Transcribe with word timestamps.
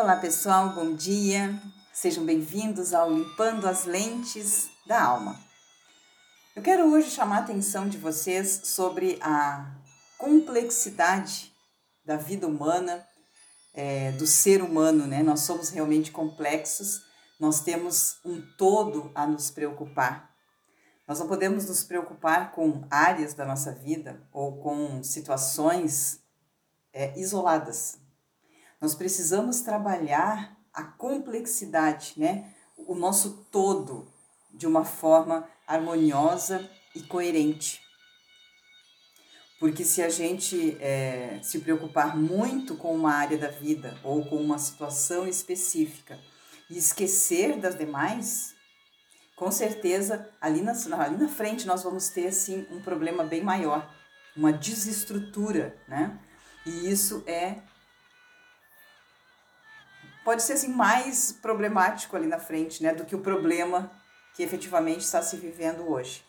Olá 0.00 0.14
pessoal, 0.14 0.74
bom 0.74 0.94
dia. 0.94 1.60
Sejam 1.92 2.24
bem-vindos 2.24 2.94
ao 2.94 3.12
Limpando 3.12 3.66
as 3.66 3.84
Lentes 3.84 4.70
da 4.86 5.02
Alma. 5.02 5.36
Eu 6.54 6.62
quero 6.62 6.88
hoje 6.92 7.10
chamar 7.10 7.38
a 7.38 7.40
atenção 7.40 7.88
de 7.88 7.98
vocês 7.98 8.60
sobre 8.62 9.18
a 9.20 9.74
complexidade 10.16 11.52
da 12.04 12.16
vida 12.16 12.46
humana, 12.46 13.04
é, 13.74 14.12
do 14.12 14.24
ser 14.24 14.62
humano, 14.62 15.04
né? 15.04 15.20
Nós 15.20 15.40
somos 15.40 15.70
realmente 15.70 16.12
complexos, 16.12 17.02
nós 17.40 17.62
temos 17.62 18.20
um 18.24 18.40
todo 18.56 19.10
a 19.16 19.26
nos 19.26 19.50
preocupar. 19.50 20.32
Nós 21.08 21.18
não 21.18 21.26
podemos 21.26 21.66
nos 21.66 21.82
preocupar 21.82 22.52
com 22.52 22.86
áreas 22.88 23.34
da 23.34 23.44
nossa 23.44 23.72
vida 23.72 24.22
ou 24.32 24.60
com 24.62 25.02
situações 25.02 26.20
é, 26.92 27.18
isoladas. 27.18 27.98
Nós 28.80 28.94
precisamos 28.94 29.60
trabalhar 29.60 30.56
a 30.72 30.84
complexidade, 30.84 32.14
né? 32.16 32.54
o 32.86 32.94
nosso 32.94 33.46
todo, 33.50 34.06
de 34.52 34.66
uma 34.66 34.84
forma 34.84 35.48
harmoniosa 35.66 36.68
e 36.94 37.02
coerente. 37.02 37.80
Porque 39.58 39.84
se 39.84 40.00
a 40.00 40.08
gente 40.08 40.76
é, 40.80 41.40
se 41.42 41.58
preocupar 41.58 42.16
muito 42.16 42.76
com 42.76 42.94
uma 42.94 43.12
área 43.12 43.36
da 43.36 43.48
vida 43.48 43.98
ou 44.04 44.24
com 44.24 44.36
uma 44.36 44.58
situação 44.58 45.26
específica 45.26 46.18
e 46.70 46.78
esquecer 46.78 47.58
das 47.58 47.76
demais, 47.76 48.54
com 49.34 49.50
certeza 49.50 50.28
ali 50.40 50.62
na, 50.62 50.72
ali 51.00 51.16
na 51.16 51.28
frente 51.28 51.66
nós 51.66 51.82
vamos 51.82 52.08
ter 52.08 52.28
assim, 52.28 52.66
um 52.70 52.80
problema 52.80 53.24
bem 53.24 53.42
maior, 53.42 53.92
uma 54.36 54.52
desestrutura, 54.52 55.76
né? 55.88 56.18
E 56.64 56.88
isso 56.88 57.24
é 57.26 57.56
pode 60.28 60.42
ser 60.42 60.52
assim 60.52 60.68
mais 60.68 61.32
problemático 61.32 62.14
ali 62.14 62.26
na 62.26 62.38
frente, 62.38 62.82
né, 62.82 62.92
do 62.92 63.06
que 63.06 63.16
o 63.16 63.20
problema 63.20 63.90
que 64.34 64.42
efetivamente 64.42 65.00
está 65.00 65.22
se 65.22 65.38
vivendo 65.38 65.88
hoje. 65.88 66.22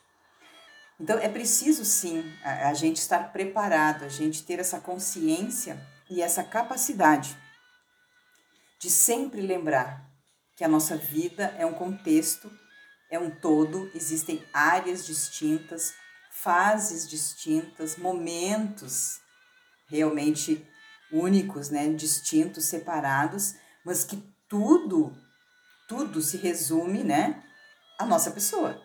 Então 0.98 1.20
é 1.20 1.28
preciso 1.28 1.84
sim 1.84 2.24
a, 2.42 2.70
a 2.70 2.74
gente 2.74 2.96
estar 2.96 3.34
preparado, 3.34 4.06
a 4.06 4.08
gente 4.08 4.44
ter 4.44 4.58
essa 4.58 4.80
consciência 4.80 5.86
e 6.10 6.22
essa 6.22 6.42
capacidade 6.46 7.38
de 8.80 8.90
sempre 8.90 9.42
lembrar 9.42 10.10
que 10.56 10.64
a 10.64 10.70
nossa 10.70 10.96
vida 10.96 11.54
é 11.58 11.66
um 11.66 11.74
contexto, 11.74 12.50
é 13.12 13.20
um 13.20 13.30
todo, 13.30 13.92
existem 13.94 14.42
áreas 14.54 15.06
distintas, 15.06 15.94
fases 16.32 17.06
distintas, 17.06 17.98
momentos 17.98 19.20
realmente 19.90 20.66
únicos, 21.12 21.70
né, 21.70 21.90
distintos, 21.90 22.64
separados, 22.64 23.56
mas 23.86 24.04
que 24.04 24.18
tudo, 24.48 25.16
tudo 25.88 26.22
se 26.22 26.38
resume, 26.38 27.04
né, 27.04 27.44
à 27.98 28.06
nossa 28.06 28.32
pessoa. 28.32 28.82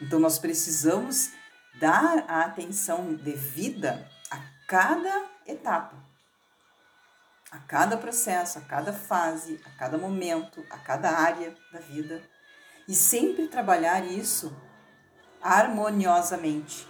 Então 0.00 0.18
nós 0.18 0.38
precisamos 0.38 1.30
dar 1.78 2.24
a 2.28 2.44
atenção 2.44 3.14
devida 3.14 4.08
a 4.30 4.38
cada 4.66 5.26
etapa, 5.46 5.96
a 7.50 7.58
cada 7.58 7.96
processo, 7.96 8.58
a 8.58 8.62
cada 8.62 8.92
fase, 8.92 9.60
a 9.64 9.70
cada 9.78 9.98
momento, 9.98 10.64
a 10.70 10.78
cada 10.78 11.10
área 11.10 11.54
da 11.72 11.80
vida. 11.80 12.22
E 12.88 12.94
sempre 12.94 13.46
trabalhar 13.48 14.04
isso 14.04 14.54
harmoniosamente, 15.42 16.86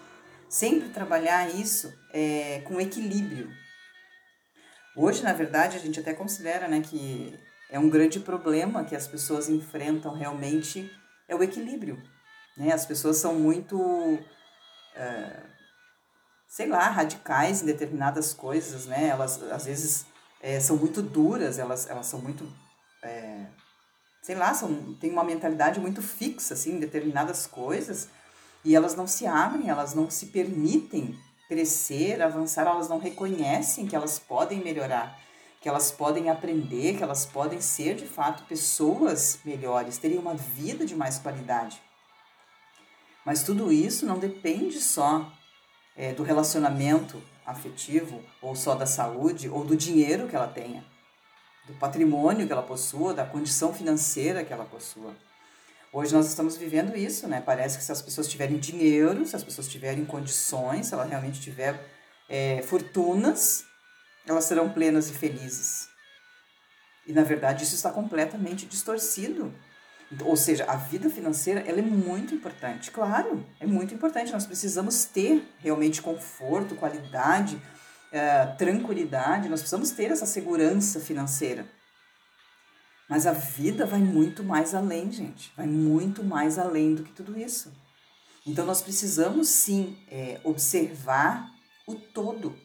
sempre 0.48 0.89
trabalhar 0.89 1.48
isso 1.55 1.92
é, 2.12 2.61
com 2.67 2.80
equilíbrio, 2.80 3.50
Hoje, 4.96 5.22
na 5.22 5.33
verdade, 5.33 5.77
a 5.77 5.80
gente 5.80 6.00
até 6.00 6.12
considera 6.12 6.66
né, 6.66 6.80
que 6.80 7.38
é 7.70 7.78
um 7.78 7.88
grande 7.88 8.19
problema 8.19 8.84
que 8.84 8.96
as 8.96 9.06
pessoas 9.06 9.48
enfrentam 9.48 10.12
realmente 10.12 10.91
é 11.28 11.34
o 11.34 11.42
equilíbrio. 11.42 12.02
Né? 12.56 12.73
As 12.73 12.84
pessoas 12.84 13.17
são 13.18 13.34
muito, 13.34 14.18
é, 14.96 15.42
sei 16.48 16.67
lá, 16.67 16.89
radicais 16.89 17.62
em 17.62 17.67
determinadas 17.67 18.34
coisas, 18.34 18.86
né? 18.86 19.06
Elas, 19.06 19.40
às 19.45 19.64
vezes, 19.64 20.06
é, 20.42 20.58
são 20.58 20.77
muito 20.77 21.00
duras, 21.00 21.58
elas, 21.58 21.89
elas 21.89 22.06
são 22.06 22.20
muito, 22.20 22.46
é, 23.02 23.46
sei 24.20 24.34
lá, 24.34 24.52
são, 24.52 24.95
têm 24.95 25.12
uma 25.12 25.23
mentalidade 25.23 25.79
muito 25.79 26.02
fixa, 26.02 26.55
assim, 26.55 26.73
em 26.77 26.80
determinadas 26.80 27.46
coisas, 27.46 28.08
e 28.64 28.74
elas 28.74 28.96
não 28.96 29.06
se 29.06 29.27
abrem, 29.27 29.70
elas 29.70 29.95
não 29.95 30.11
se 30.11 30.27
permitem 30.27 31.17
crescer, 31.50 32.22
avançar, 32.22 32.64
elas 32.64 32.88
não 32.88 33.00
reconhecem 33.00 33.84
que 33.84 33.96
elas 33.96 34.20
podem 34.20 34.61
melhorar, 34.61 35.18
que 35.61 35.68
elas 35.68 35.90
podem 35.90 36.30
aprender, 36.30 36.96
que 36.96 37.02
elas 37.02 37.27
podem 37.27 37.61
ser 37.61 37.96
de 37.96 38.06
fato 38.06 38.44
pessoas 38.44 39.40
melhores, 39.44 39.98
terem 39.98 40.16
uma 40.16 40.34
vida 40.34 40.86
de 40.86 40.94
mais 40.94 41.18
qualidade. 41.18 41.83
Mas 43.27 43.42
tudo 43.42 43.72
isso 43.72 44.06
não 44.06 44.16
depende 44.16 44.80
só 44.80 45.28
é, 45.96 46.12
do 46.12 46.22
relacionamento 46.22 47.20
afetivo, 47.44 48.24
ou 48.40 48.55
só 48.55 48.77
da 48.77 48.86
saúde, 48.86 49.48
ou 49.48 49.64
do 49.64 49.77
dinheiro 49.77 50.28
que 50.28 50.36
ela 50.36 50.46
tenha, 50.46 50.84
do 51.67 51.72
patrimônio 51.74 52.46
que 52.46 52.52
ela 52.52 52.62
possua, 52.62 53.12
da 53.12 53.27
condição 53.27 53.74
financeira 53.74 54.44
que 54.44 54.52
ela 54.52 54.64
possua. 54.64 55.17
Hoje 55.92 56.14
nós 56.14 56.28
estamos 56.28 56.56
vivendo 56.56 56.96
isso, 56.96 57.27
né? 57.27 57.40
Parece 57.40 57.77
que 57.77 57.83
se 57.83 57.90
as 57.90 58.01
pessoas 58.01 58.28
tiverem 58.28 58.58
dinheiro, 58.58 59.27
se 59.27 59.34
as 59.34 59.42
pessoas 59.42 59.67
tiverem 59.67 60.05
condições, 60.05 60.86
se 60.86 60.95
ela 60.95 61.05
realmente 61.05 61.40
tiver 61.40 61.84
é, 62.28 62.62
fortunas, 62.62 63.64
elas 64.24 64.45
serão 64.45 64.68
plenas 64.70 65.11
e 65.11 65.14
felizes. 65.14 65.89
E 67.05 67.12
na 67.12 67.24
verdade 67.24 67.64
isso 67.64 67.74
está 67.74 67.90
completamente 67.90 68.67
distorcido. 68.67 69.52
Ou 70.24 70.36
seja, 70.36 70.64
a 70.64 70.77
vida 70.77 71.11
financeira 71.11 71.61
ela 71.67 71.80
é 71.80 71.83
muito 71.83 72.36
importante. 72.36 72.92
Claro, 72.92 73.45
é 73.58 73.67
muito 73.67 73.92
importante. 73.92 74.33
Nós 74.33 74.46
precisamos 74.46 75.05
ter 75.05 75.42
realmente 75.58 76.00
conforto, 76.00 76.77
qualidade, 76.77 77.61
é, 78.12 78.46
tranquilidade. 78.46 79.48
Nós 79.48 79.58
precisamos 79.58 79.90
ter 79.90 80.12
essa 80.12 80.27
segurança 80.27 81.00
financeira. 81.00 81.67
Mas 83.11 83.27
a 83.27 83.33
vida 83.33 83.85
vai 83.85 83.98
muito 83.98 84.45
mais 84.45 84.73
além, 84.73 85.11
gente. 85.11 85.53
Vai 85.57 85.67
muito 85.67 86.23
mais 86.23 86.61
além 86.61 86.95
do 86.95 87.03
que 87.03 87.11
tudo 87.11 87.37
isso. 87.37 87.73
Então 88.47 88.65
nós 88.65 88.81
precisamos 88.81 89.48
sim 89.48 89.98
é, 90.09 90.41
observar 90.45 91.51
o 91.89 91.97
todo. 91.97 92.57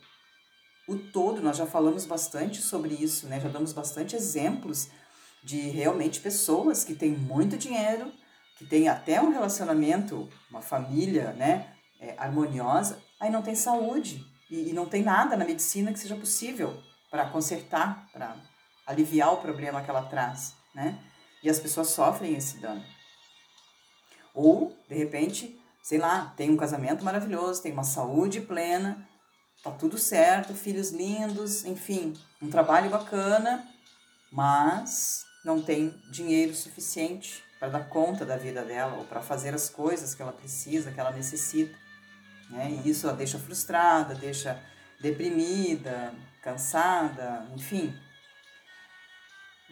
O 0.87 0.95
todo, 0.95 1.41
nós 1.41 1.57
já 1.57 1.65
falamos 1.65 2.05
bastante 2.05 2.61
sobre 2.61 2.93
isso, 2.93 3.25
né? 3.25 3.39
Já 3.39 3.49
damos 3.49 3.73
bastante 3.73 4.15
exemplos 4.15 4.87
de 5.43 5.57
realmente 5.57 6.19
pessoas 6.19 6.83
que 6.83 6.93
têm 6.93 7.11
muito 7.11 7.57
dinheiro, 7.57 8.13
que 8.55 8.65
têm 8.65 8.87
até 8.87 9.19
um 9.19 9.31
relacionamento, 9.31 10.29
uma 10.51 10.61
família, 10.61 11.33
né? 11.33 11.71
É, 11.99 12.13
harmoniosa, 12.19 13.01
aí 13.19 13.31
não 13.31 13.41
tem 13.41 13.55
saúde 13.55 14.23
e, 14.51 14.69
e 14.69 14.73
não 14.73 14.85
tem 14.85 15.01
nada 15.01 15.35
na 15.35 15.45
medicina 15.45 15.91
que 15.91 15.97
seja 15.97 16.15
possível 16.15 16.77
para 17.09 17.29
consertar, 17.29 18.07
para 18.13 18.35
aliviar 18.85 19.33
o 19.33 19.37
problema 19.37 19.81
que 19.81 19.89
ela 19.89 20.03
traz, 20.03 20.55
né? 20.73 20.99
E 21.43 21.49
as 21.49 21.59
pessoas 21.59 21.89
sofrem 21.89 22.35
esse 22.35 22.57
dano. 22.57 22.83
Ou, 24.33 24.75
de 24.87 24.95
repente, 24.95 25.59
sei 25.81 25.97
lá, 25.97 26.33
tem 26.35 26.49
um 26.49 26.57
casamento 26.57 27.03
maravilhoso, 27.03 27.61
tem 27.61 27.71
uma 27.71 27.83
saúde 27.83 28.41
plena, 28.41 29.07
tá 29.63 29.71
tudo 29.71 29.97
certo, 29.97 30.53
filhos 30.53 30.91
lindos, 30.91 31.63
enfim, 31.65 32.13
um 32.41 32.49
trabalho 32.49 32.89
bacana, 32.89 33.65
mas 34.31 35.25
não 35.43 35.61
tem 35.61 35.89
dinheiro 36.11 36.53
suficiente 36.53 37.43
para 37.59 37.69
dar 37.69 37.87
conta 37.87 38.25
da 38.25 38.35
vida 38.35 38.63
dela 38.63 38.97
ou 38.97 39.05
para 39.05 39.21
fazer 39.21 39.53
as 39.53 39.69
coisas 39.69 40.13
que 40.13 40.21
ela 40.21 40.33
precisa, 40.33 40.91
que 40.91 40.99
ela 40.99 41.11
necessita. 41.11 41.77
Né? 42.49 42.81
E 42.83 42.89
isso 42.89 43.07
a 43.07 43.11
deixa 43.11 43.39
frustrada, 43.39 44.13
deixa 44.13 44.61
deprimida, 44.99 46.13
cansada, 46.41 47.47
enfim, 47.55 47.95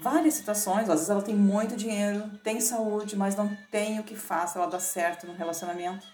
várias 0.04 0.34
situações. 0.34 0.90
Às 0.90 0.96
vezes 0.96 1.10
ela 1.10 1.22
tem 1.22 1.36
muito 1.36 1.78
dinheiro, 1.78 2.30
tem 2.44 2.60
saúde, 2.60 3.16
mas 3.16 3.36
não 3.36 3.56
tem 3.72 4.00
o 4.00 4.04
que 4.04 4.16
faça 4.16 4.60
ela 4.60 4.70
dar 4.70 4.82
certo 4.82 5.26
no 5.26 5.34
relacionamento. 5.34 6.06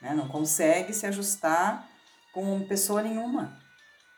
Né? 0.00 0.14
Não 0.14 0.28
consegue 0.28 0.94
se 0.94 1.06
ajustar 1.06 1.86
com 2.32 2.66
pessoa 2.66 3.02
nenhuma. 3.02 3.58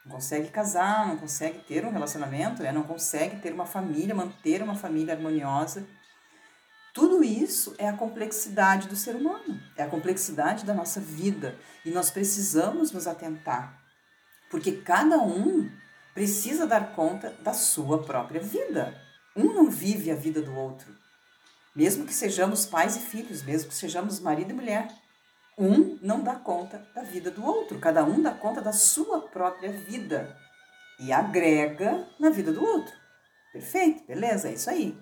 Não 0.05 0.13
consegue 0.13 0.49
casar, 0.49 1.09
não 1.09 1.17
consegue 1.17 1.61
ter 1.61 1.87
um 1.87 1.91
relacionamento, 1.91 2.63
né? 2.63 2.71
não 2.71 2.83
consegue 2.83 3.37
ter 3.41 3.53
uma 3.53 3.65
família, 3.65 4.15
manter 4.15 4.63
uma 4.63 4.75
família 4.75 5.15
harmoniosa. 5.15 5.87
Tudo 6.93 7.25
isso 7.25 7.75
é 7.79 7.89
a 7.89 7.97
complexidade 7.97 8.87
do 8.87 8.97
ser 8.97 9.17
humano, 9.17 9.59
é 9.77 9.83
a 9.83 9.89
complexidade 9.89 10.67
da 10.67 10.75
nossa 10.75 11.01
vida 11.01 11.59
e 11.87 11.91
nós 11.91 12.11
precisamos 12.11 12.93
nos 12.93 13.07
atentar, 13.07 13.81
porque 14.51 14.73
cada 14.73 15.17
um 15.17 15.71
precisa 16.15 16.67
dar 16.67 16.95
conta 16.95 17.31
da 17.41 17.55
sua 17.55 18.03
própria 18.03 18.41
vida. 18.41 19.01
Um 19.37 19.53
não 19.53 19.71
vive 19.71 20.11
a 20.11 20.15
vida 20.15 20.43
do 20.43 20.55
outro. 20.55 20.95
Mesmo 21.75 22.05
que 22.05 22.13
sejamos 22.13 22.67
pais 22.67 22.97
e 22.97 23.01
filhos, 23.01 23.43
mesmo 23.43 23.71
que 23.71 23.75
sejamos 23.75 24.21
marido 24.21 24.51
e 24.51 24.55
mulher, 24.55 24.89
um 25.57 25.99
não 26.03 26.23
dá 26.23 26.35
conta 26.35 26.87
da 26.95 27.03
vida 27.03 27.31
do 27.31 27.45
outro. 27.45 27.79
Cada 27.79 28.05
um 28.05 28.21
dá 28.21 28.33
conta 28.33 28.61
da 28.61 28.73
sua 28.73 29.23
própria 29.23 29.73
vida 29.73 30.37
e 31.01 31.13
agrega 31.13 32.07
na 32.19 32.31
vida 32.31 32.53
do 32.53 32.63
outro. 32.63 32.95
Perfeito, 33.53 34.05
beleza, 34.07 34.49
é 34.49 34.55
isso 34.55 34.69
aí. 34.69 34.99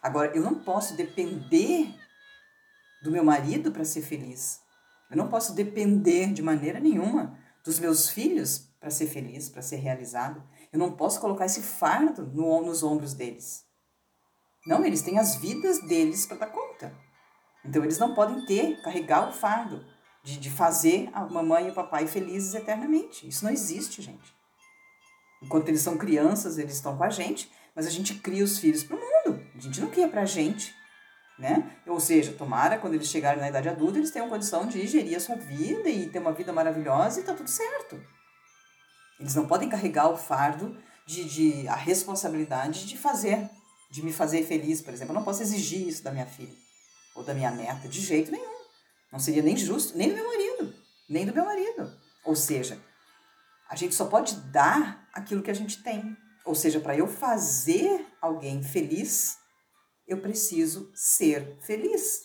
Agora, 0.00 0.34
eu 0.34 0.42
não 0.42 0.54
posso 0.54 0.96
depender 0.96 1.92
do 3.02 3.10
meu 3.10 3.24
marido 3.24 3.72
para 3.72 3.84
ser 3.84 4.02
feliz. 4.02 4.60
Eu 5.10 5.16
não 5.16 5.28
posso 5.28 5.54
depender 5.54 6.32
de 6.32 6.42
maneira 6.42 6.80
nenhuma 6.80 7.38
dos 7.64 7.78
meus 7.78 8.08
filhos 8.08 8.71
para 8.82 8.90
ser 8.90 9.06
feliz, 9.06 9.48
para 9.48 9.62
ser 9.62 9.76
realizado. 9.76 10.42
Eu 10.72 10.78
não 10.78 10.90
posso 10.90 11.20
colocar 11.20 11.46
esse 11.46 11.62
fardo 11.62 12.26
no, 12.26 12.62
nos 12.62 12.82
ombros 12.82 13.14
deles. 13.14 13.64
Não, 14.66 14.84
eles 14.84 15.02
têm 15.02 15.20
as 15.20 15.36
vidas 15.36 15.80
deles 15.82 16.26
para 16.26 16.38
dar 16.38 16.46
conta. 16.48 16.92
Então 17.64 17.84
eles 17.84 17.96
não 17.96 18.12
podem 18.12 18.44
ter, 18.44 18.82
carregar 18.82 19.28
o 19.28 19.32
fardo 19.32 19.86
de, 20.24 20.36
de 20.36 20.50
fazer 20.50 21.08
a 21.12 21.24
mamãe 21.24 21.68
e 21.68 21.70
o 21.70 21.74
papai 21.74 22.08
felizes 22.08 22.54
eternamente. 22.54 23.26
Isso 23.28 23.44
não 23.44 23.52
existe, 23.52 24.02
gente. 24.02 24.34
Enquanto 25.40 25.68
eles 25.68 25.80
são 25.80 25.96
crianças, 25.96 26.58
eles 26.58 26.74
estão 26.74 26.96
com 26.96 27.04
a 27.04 27.10
gente, 27.10 27.48
mas 27.76 27.86
a 27.86 27.90
gente 27.90 28.16
cria 28.16 28.42
os 28.42 28.58
filhos 28.58 28.82
para 28.82 28.96
o 28.96 29.00
mundo. 29.00 29.46
A 29.54 29.60
gente 29.60 29.80
não 29.80 29.90
cria 29.90 30.08
para 30.08 30.22
a 30.22 30.26
gente. 30.26 30.74
Né? 31.38 31.78
Ou 31.86 32.00
seja, 32.00 32.32
tomara 32.32 32.78
quando 32.78 32.94
eles 32.94 33.06
chegarem 33.06 33.40
na 33.40 33.48
idade 33.48 33.68
adulta, 33.68 33.98
eles 33.98 34.10
tenham 34.10 34.28
condição 34.28 34.66
de 34.66 34.84
gerir 34.88 35.16
a 35.16 35.20
sua 35.20 35.36
vida 35.36 35.88
e 35.88 36.08
ter 36.08 36.18
uma 36.18 36.32
vida 36.32 36.52
maravilhosa 36.52 37.20
e 37.20 37.22
tá 37.22 37.32
tudo 37.32 37.48
certo. 37.48 38.00
Eles 39.22 39.36
não 39.36 39.46
podem 39.46 39.68
carregar 39.68 40.10
o 40.10 40.16
fardo 40.16 40.76
de, 41.06 41.24
de 41.24 41.68
a 41.68 41.76
responsabilidade 41.76 42.86
de 42.86 42.98
fazer, 42.98 43.48
de 43.88 44.02
me 44.02 44.12
fazer 44.12 44.44
feliz, 44.44 44.82
por 44.82 44.92
exemplo. 44.92 45.12
Eu 45.12 45.18
não 45.18 45.24
posso 45.24 45.40
exigir 45.42 45.86
isso 45.86 46.02
da 46.02 46.10
minha 46.10 46.26
filha 46.26 46.52
ou 47.14 47.22
da 47.22 47.32
minha 47.32 47.52
neta 47.52 47.86
de 47.86 48.00
jeito 48.00 48.32
nenhum. 48.32 48.50
Não 49.12 49.20
seria 49.20 49.40
nem 49.40 49.56
justo, 49.56 49.96
nem 49.96 50.08
do 50.08 50.14
meu 50.16 50.26
marido, 50.26 50.74
nem 51.08 51.24
do 51.24 51.32
meu 51.32 51.44
marido. 51.44 51.96
Ou 52.24 52.34
seja, 52.34 52.82
a 53.70 53.76
gente 53.76 53.94
só 53.94 54.06
pode 54.06 54.34
dar 54.50 55.08
aquilo 55.14 55.40
que 55.40 55.52
a 55.52 55.54
gente 55.54 55.80
tem. 55.84 56.16
Ou 56.44 56.56
seja, 56.56 56.80
para 56.80 56.96
eu 56.96 57.06
fazer 57.06 58.04
alguém 58.20 58.60
feliz, 58.60 59.38
eu 60.08 60.20
preciso 60.20 60.90
ser 60.96 61.60
feliz. 61.62 62.22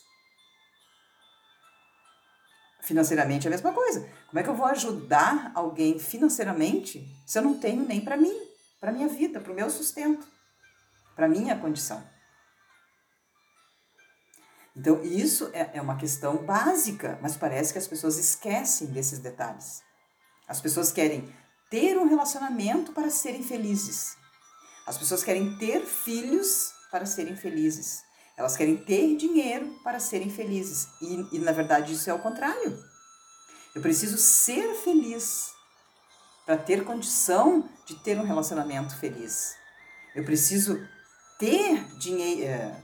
Financeiramente 2.88 3.46
é 3.46 3.50
a 3.50 3.52
mesma 3.52 3.74
coisa. 3.74 4.10
Como 4.28 4.40
é 4.40 4.44
que 4.44 4.48
eu 4.48 4.56
vou 4.56 4.66
ajudar 4.66 5.52
alguém 5.54 6.00
financeiramente 6.00 7.06
se 7.26 7.38
eu 7.38 7.44
não 7.44 7.60
tenho 7.60 7.86
nem 7.86 8.00
para 8.00 8.16
mim, 8.16 8.34
para 8.80 8.94
minha 8.94 9.10
vida, 9.10 9.42
para 9.42 9.52
o 9.52 9.56
meu 9.56 9.70
sustento, 9.70 10.26
para 11.14 11.28
minha 11.28 11.58
condição? 11.60 12.02
Então, 14.74 15.04
isso 15.04 15.50
é, 15.52 15.72
é 15.74 15.82
uma 15.82 15.98
questão 15.98 16.38
básica, 16.46 17.20
mas 17.22 17.36
parece 17.36 17.74
que 17.74 17.80
as 17.80 17.88
pessoas 17.90 18.18
esquecem 18.18 18.88
desses 18.88 19.20
detalhes. 19.20 19.82
As 20.48 20.62
pessoas 20.62 20.90
querem 20.90 21.28
ter 21.70 21.98
um 21.98 22.08
relacionamento 22.08 22.94
para 22.94 23.10
serem 23.10 23.44
felizes. 23.44 24.16
As 24.86 24.98
pessoas 24.98 25.26
querem 25.26 25.58
ter 25.58 25.86
filhos 25.86 26.72
para 26.90 27.06
serem 27.06 27.36
felizes. 27.36 28.07
Elas 28.38 28.56
querem 28.56 28.78
ter 28.78 29.18
dinheiro 29.18 29.80
para 29.84 30.00
serem 30.00 30.30
felizes. 30.30 30.88
E, 31.02 31.38
e 31.38 31.40
na 31.40 31.52
verdade 31.52 31.92
isso 31.92 32.10
é 32.10 32.14
o 32.14 32.20
contrário. 32.20 32.82
Eu 33.74 33.82
preciso 33.82 34.18
ser 34.18 34.76
feliz 34.76 35.52
para 36.46 36.56
ter 36.56 36.86
condição 36.86 37.68
de 37.86 37.96
ter 37.96 38.18
um 38.18 38.24
relacionamento 38.24 38.96
feliz. 38.96 39.56
Eu 40.16 40.24
preciso 40.24 40.80
ter 41.38 41.84
dinheiro, 41.98 42.44
é, 42.44 42.82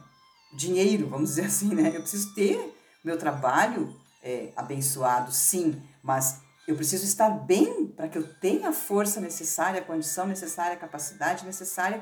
dinheiro, 0.54 1.08
vamos 1.08 1.30
dizer 1.30 1.46
assim, 1.48 1.74
né? 1.74 1.90
Eu 1.96 2.02
preciso 2.02 2.34
ter 2.34 2.78
meu 3.04 3.18
trabalho 3.18 3.96
é, 4.22 4.52
abençoado, 4.56 5.32
sim, 5.32 5.82
mas 6.02 6.42
eu 6.68 6.76
preciso 6.76 7.04
estar 7.04 7.30
bem 7.30 7.88
para 7.88 8.08
que 8.08 8.18
eu 8.18 8.34
tenha 8.36 8.70
a 8.70 8.74
força 8.74 9.20
necessária, 9.20 9.82
a 9.82 9.84
condição 9.84 10.26
necessária, 10.26 10.74
a 10.74 10.80
capacidade 10.80 11.46
necessária 11.46 12.02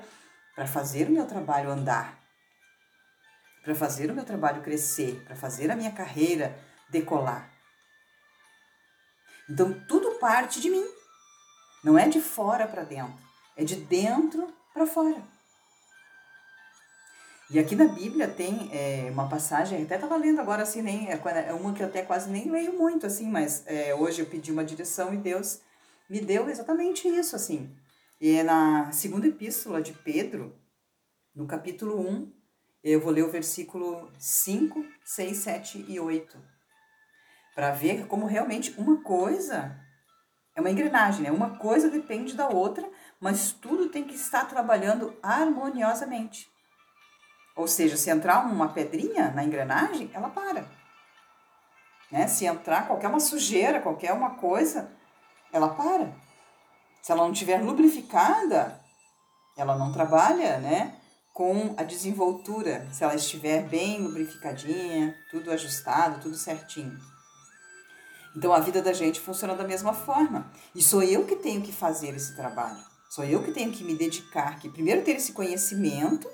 para 0.56 0.68
fazer 0.68 1.08
o 1.08 1.12
meu 1.12 1.26
trabalho 1.26 1.72
andar, 1.72 2.21
para 3.64 3.76
fazer 3.76 4.10
o 4.10 4.14
meu 4.14 4.26
trabalho 4.26 4.62
crescer, 4.62 5.24
para 5.26 5.36
fazer 5.36 5.70
a 5.72 5.76
minha 5.76 5.92
carreira 5.92 6.58
decolar. 6.90 7.50
Então 9.50 9.74
tudo 9.88 10.20
parte 10.20 10.60
de 10.60 10.70
mim. 10.70 10.86
Não 11.84 11.98
é 11.98 12.08
de 12.08 12.22
fora 12.22 12.68
para 12.68 12.84
dentro, 12.84 13.18
é 13.58 13.64
de 13.64 13.76
dentro 13.76 14.54
para 14.74 14.86
fora. 14.86 15.22
E 17.50 17.60
aqui 17.60 17.76
na 17.76 17.86
Bíblia 17.86 18.30
tem 18.30 18.70
é, 18.72 19.10
uma 19.12 19.28
passagem, 19.28 19.84
até 19.84 19.96
estava 19.96 20.16
lendo 20.16 20.40
agora 20.40 20.64
assim, 20.64 20.82
nem, 20.82 21.10
é, 21.10 21.22
é 21.48 21.54
uma 21.54 21.74
que 21.74 21.84
eu 21.84 21.88
até 21.88 22.02
quase 22.02 22.30
nem 22.30 22.50
leio 22.50 22.78
muito, 22.78 23.06
assim, 23.06 23.30
mas 23.30 23.64
é, 23.68 23.94
hoje 23.94 24.22
eu 24.22 24.26
pedi 24.26 24.54
uma 24.54 24.64
direção 24.64 25.14
e 25.14 25.18
Deus 25.18 25.60
me 26.10 26.22
deu 26.22 26.50
exatamente 26.50 27.10
isso, 27.10 27.36
assim. 27.36 27.70
E 28.22 28.38
é 28.38 28.44
na 28.44 28.92
segunda 28.94 29.28
epístola 29.28 29.82
de 29.82 29.92
Pedro, 29.92 30.56
no 31.36 31.46
capítulo 31.46 32.00
1, 32.00 32.32
eu 32.84 33.00
vou 33.00 33.12
ler 33.12 33.24
o 33.24 33.32
versículo 33.32 34.12
5, 34.18 34.84
6, 35.04 35.38
7 35.38 35.86
e 35.88 36.00
8. 36.00 36.38
Para 37.54 37.72
ver 37.72 38.08
como 38.08 38.26
realmente 38.26 38.74
uma 38.78 39.02
coisa 39.04 39.80
é 40.56 40.60
uma 40.60 40.70
engrenagem, 40.70 41.24
né? 41.24 41.32
Uma 41.32 41.58
coisa 41.58 41.90
depende 41.90 42.36
da 42.36 42.50
outra, 42.50 42.90
mas 43.20 43.52
tudo 43.52 43.90
tem 43.90 44.04
que 44.04 44.16
estar 44.16 44.46
trabalhando 44.46 45.18
harmoniosamente. 45.22 46.50
Ou 47.56 47.68
seja, 47.68 47.96
se 47.98 48.10
entrar 48.10 48.46
uma 48.46 48.70
pedrinha 48.70 49.32
na 49.32 49.44
engrenagem, 49.44 50.10
ela 50.14 50.30
para. 50.30 50.66
Né? 52.12 52.28
Se 52.28 52.46
entrar 52.46 52.88
qualquer 52.88 53.08
uma 53.08 53.20
sujeira, 53.20 53.80
qualquer 53.80 54.12
uma 54.14 54.32
coisa, 54.32 54.92
ela 55.54 55.70
para. 55.70 56.14
Se 57.02 57.12
ela 57.12 57.24
não 57.24 57.32
estiver 57.32 57.62
lubrificada, 57.62 58.80
ela 59.58 59.78
não 59.78 59.92
trabalha, 59.92 60.60
né? 60.60 61.01
Com 61.34 61.74
a 61.78 61.84
desenvoltura, 61.84 62.88
se 62.92 63.04
ela 63.04 63.16
estiver 63.16 63.68
bem 63.68 64.02
lubrificadinha, 64.02 65.16
tudo 65.30 65.52
ajustado, 65.52 66.22
tudo 66.22 66.36
certinho. 66.36 67.00
Então 68.36 68.54
a 68.54 68.60
vida 68.60 68.82
da 68.82 68.94
gente 68.94 69.20
funciona 69.20 69.56
da 69.56 69.64
mesma 69.64 69.94
forma. 69.94 70.52
E 70.76 70.82
sou 70.82 71.04
eu 71.04 71.26
que 71.26 71.36
tenho 71.38 71.62
que 71.62 71.72
fazer 71.72 72.16
esse 72.16 72.36
trabalho. 72.36 72.84
Sou 73.10 73.24
eu 73.24 73.44
que 73.44 73.52
tenho 73.52 73.72
que 73.72 73.84
me 73.84 73.96
dedicar, 73.96 74.60
que 74.60 74.70
primeiro 74.70 75.04
ter 75.04 75.18
esse 75.18 75.34
conhecimento 75.34 76.30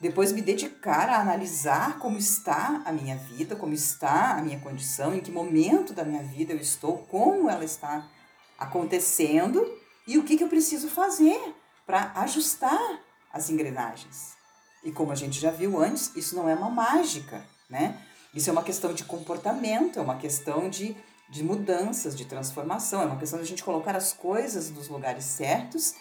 depois 0.00 0.30
me 0.30 0.40
dedicar 0.40 1.08
a 1.08 1.20
analisar 1.20 1.98
como 1.98 2.16
está 2.16 2.82
a 2.84 2.92
minha 2.92 3.16
vida, 3.16 3.56
como 3.56 3.74
está 3.74 4.36
a 4.36 4.42
minha 4.42 4.60
condição, 4.60 5.12
em 5.12 5.20
que 5.20 5.30
momento 5.30 5.92
da 5.92 6.04
minha 6.04 6.22
vida 6.22 6.52
eu 6.52 6.58
estou, 6.58 6.98
como 6.98 7.50
ela 7.50 7.64
está 7.64 8.08
acontecendo 8.56 9.64
e 10.06 10.16
o 10.16 10.22
que, 10.22 10.36
que 10.36 10.44
eu 10.44 10.48
preciso 10.48 10.88
fazer 10.88 11.54
para 11.84 12.12
ajustar 12.16 13.00
as 13.32 13.50
engrenagens. 13.50 14.36
E 14.84 14.92
como 14.92 15.12
a 15.12 15.14
gente 15.14 15.38
já 15.40 15.50
viu 15.50 15.80
antes, 15.80 16.14
isso 16.16 16.36
não 16.36 16.48
é 16.48 16.54
uma 16.54 16.70
mágica, 16.70 17.44
né? 17.68 18.00
Isso 18.34 18.48
é 18.50 18.52
uma 18.52 18.62
questão 18.62 18.92
de 18.92 19.04
comportamento, 19.04 19.98
é 19.98 20.02
uma 20.02 20.16
questão 20.16 20.68
de, 20.68 20.96
de 21.28 21.42
mudanças, 21.42 22.16
de 22.16 22.24
transformação, 22.24 23.02
é 23.02 23.06
uma 23.06 23.18
questão 23.18 23.38
de 23.38 23.44
a 23.44 23.48
gente 23.48 23.64
colocar 23.64 23.96
as 23.96 24.12
coisas 24.12 24.70
nos 24.70 24.88
lugares 24.88 25.24
certos 25.24 25.94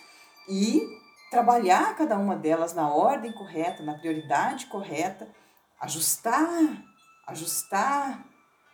e 0.47 0.81
trabalhar 1.31 1.95
cada 1.95 2.17
uma 2.17 2.35
delas 2.35 2.73
na 2.73 2.89
ordem 2.89 3.31
correta, 3.33 3.83
na 3.83 3.97
prioridade 3.97 4.67
correta, 4.67 5.27
ajustar, 5.79 6.49
ajustar, 7.27 8.25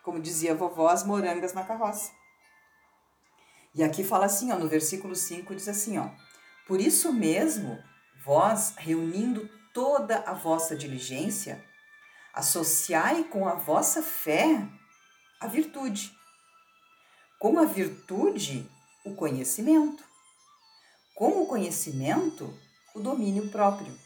como 0.04 0.20
dizia 0.20 0.52
a 0.52 0.56
vovó, 0.56 0.90
as 0.90 1.04
morangas 1.04 1.54
na 1.54 1.64
carroça. 1.64 2.12
E 3.76 3.84
aqui 3.84 4.04
fala 4.04 4.26
assim, 4.26 4.52
ó, 4.52 4.60
no 4.60 4.68
versículo 4.68 5.16
5 5.16 5.56
diz 5.56 5.68
assim, 5.68 5.98
ó: 5.98 6.10
Por 6.68 6.80
isso 6.80 7.12
mesmo, 7.12 7.78
vós, 8.24 8.74
reunindo 8.78 9.50
toda 9.74 10.20
a 10.20 10.34
vossa 10.34 10.76
diligência, 10.76 11.64
associai 12.34 13.24
com 13.26 13.48
a 13.48 13.56
vossa 13.56 14.02
fé 14.02 14.68
a 15.40 15.48
virtude. 15.48 16.12
Com 17.40 17.60
a 17.60 17.66
virtude, 17.66 18.70
o 19.06 19.14
conhecimento 19.16 20.04
com 21.16 21.44
o 21.44 21.46
conhecimento, 21.46 22.52
o 22.94 23.00
domínio 23.00 23.50
próprio. 23.50 23.98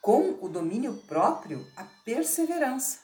Com 0.00 0.38
o 0.40 0.48
domínio 0.48 0.96
próprio, 1.06 1.66
a 1.76 1.84
perseverança. 2.04 3.00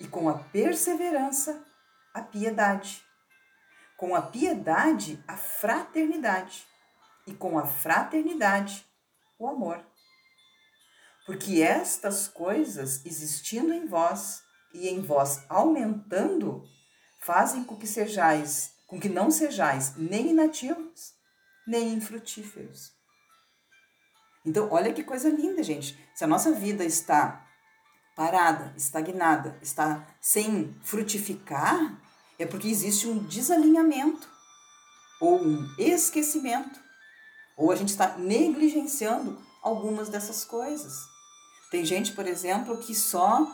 E 0.00 0.08
com 0.08 0.28
a 0.28 0.34
perseverança, 0.34 1.64
a 2.12 2.20
piedade. 2.20 3.04
Com 3.96 4.14
a 4.16 4.22
piedade, 4.22 5.22
a 5.28 5.36
fraternidade. 5.36 6.66
E 7.26 7.34
com 7.34 7.58
a 7.58 7.66
fraternidade, 7.66 8.84
o 9.42 9.48
amor. 9.48 9.84
Porque 11.26 11.62
estas 11.62 12.28
coisas 12.28 13.04
existindo 13.04 13.72
em 13.72 13.86
vós 13.86 14.42
e 14.74 14.88
em 14.88 15.00
vós 15.02 15.44
aumentando, 15.48 16.64
fazem 17.20 17.62
com 17.64 17.76
que 17.76 17.86
sejais, 17.86 18.74
com 18.86 18.98
que 18.98 19.08
não 19.08 19.30
sejais 19.30 19.96
nem 19.96 20.30
inativos, 20.30 21.14
nem 21.66 21.92
infrutíferos. 21.92 22.92
Então, 24.44 24.68
olha 24.72 24.92
que 24.92 25.04
coisa 25.04 25.28
linda, 25.28 25.62
gente. 25.62 25.96
Se 26.14 26.24
a 26.24 26.26
nossa 26.26 26.52
vida 26.52 26.84
está 26.84 27.46
parada, 28.16 28.74
estagnada, 28.76 29.56
está 29.62 30.06
sem 30.20 30.76
frutificar, 30.82 32.00
é 32.38 32.44
porque 32.44 32.68
existe 32.68 33.06
um 33.06 33.24
desalinhamento 33.24 34.28
ou 35.20 35.40
um 35.40 35.74
esquecimento, 35.78 36.81
ou 37.56 37.70
a 37.70 37.76
gente 37.76 37.90
está 37.90 38.16
negligenciando 38.16 39.38
algumas 39.62 40.08
dessas 40.08 40.44
coisas. 40.44 40.94
Tem 41.70 41.84
gente, 41.84 42.12
por 42.12 42.26
exemplo, 42.26 42.76
que 42.78 42.94
só, 42.94 43.46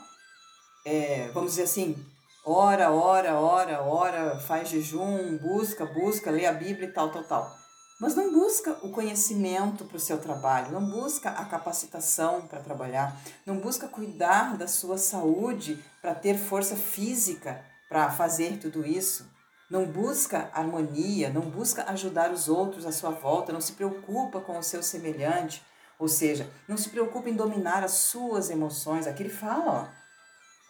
é, 0.84 1.28
vamos 1.32 1.52
dizer 1.52 1.64
assim, 1.64 1.96
ora, 2.44 2.90
ora, 2.90 3.38
ora, 3.38 3.82
ora, 3.82 4.40
faz 4.40 4.68
jejum, 4.68 5.38
busca, 5.38 5.86
busca, 5.86 6.30
lê 6.30 6.46
a 6.46 6.52
Bíblia 6.52 6.88
e 6.88 6.92
tal, 6.92 7.10
tal, 7.10 7.24
tal. 7.24 7.56
Mas 8.00 8.14
não 8.14 8.32
busca 8.32 8.78
o 8.82 8.90
conhecimento 8.90 9.84
para 9.84 9.96
o 9.96 10.00
seu 10.00 10.18
trabalho, 10.18 10.72
não 10.72 10.88
busca 10.88 11.30
a 11.30 11.44
capacitação 11.44 12.42
para 12.46 12.60
trabalhar, 12.60 13.20
não 13.44 13.58
busca 13.58 13.88
cuidar 13.88 14.56
da 14.56 14.68
sua 14.68 14.96
saúde 14.96 15.82
para 16.00 16.14
ter 16.14 16.38
força 16.38 16.76
física 16.76 17.64
para 17.88 18.10
fazer 18.10 18.58
tudo 18.58 18.86
isso. 18.86 19.28
Não 19.70 19.84
busca 19.84 20.50
harmonia, 20.54 21.30
não 21.30 21.42
busca 21.42 21.84
ajudar 21.90 22.32
os 22.32 22.48
outros 22.48 22.86
à 22.86 22.92
sua 22.92 23.10
volta, 23.10 23.52
não 23.52 23.60
se 23.60 23.72
preocupa 23.72 24.40
com 24.40 24.58
o 24.58 24.62
seu 24.62 24.82
semelhante, 24.82 25.62
ou 25.98 26.08
seja, 26.08 26.48
não 26.66 26.76
se 26.76 26.88
preocupa 26.88 27.28
em 27.28 27.34
dominar 27.34 27.84
as 27.84 27.92
suas 27.92 28.48
emoções. 28.50 29.06
Aqui 29.06 29.24
ele 29.24 29.30
fala, 29.30 29.64
ó, 29.66 29.98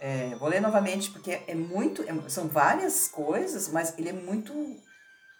é, 0.00 0.35
vou 0.37 0.49
ler 0.49 0.61
novamente 0.61 1.11
porque 1.11 1.43
é 1.47 1.55
muito, 1.55 2.02
é, 2.02 2.28
são 2.28 2.49
várias 2.49 3.09
coisas, 3.09 3.69
mas 3.69 3.97
ele 3.99 4.09
é 4.09 4.12
muito, 4.12 4.52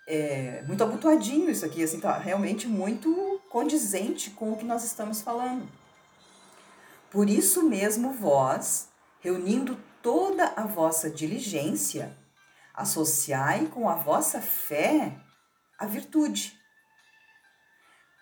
é, 0.07 0.63
muito 0.67 0.83
abotoadinho 0.83 1.51
isso 1.51 1.65
aqui, 1.65 1.83
assim, 1.83 2.01
tá 2.01 2.19
realmente 2.19 2.67
muito 2.67 3.41
condizente 3.49 4.31
com 4.31 4.53
o 4.53 4.57
que 4.57 4.65
nós 4.65 4.85
estamos 4.85 5.23
falando. 5.23 5.69
Por 7.11 7.31
isso 7.31 7.63
mesmo 7.63 8.13
vós, 8.13 8.89
reunindo 9.21 9.79
toda 10.03 10.53
a 10.57 10.65
vossa 10.65 11.09
diligência, 11.09 12.17
associai 12.79 13.67
com 13.67 13.89
a 13.89 13.95
vossa 13.95 14.41
fé 14.41 15.13
a 15.79 15.87
virtude. 15.87 16.59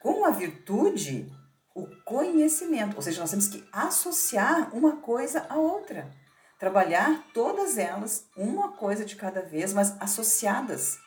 Com 0.01 0.25
a 0.25 0.31
virtude, 0.31 1.33
o 1.75 1.87
conhecimento, 2.05 2.97
ou 2.97 3.03
seja, 3.03 3.21
nós 3.21 3.31
temos 3.31 3.49
que 3.49 3.67
associar 3.73 4.75
uma 4.75 4.97
coisa 4.97 5.47
à 5.49 5.57
outra 5.57 6.13
trabalhar 6.59 7.23
todas 7.35 7.77
elas, 7.79 8.29
uma 8.37 8.73
coisa 8.73 9.05
de 9.05 9.17
cada 9.17 9.43
vez, 9.43 9.73
mas 9.73 10.01
associadas, 10.01 10.99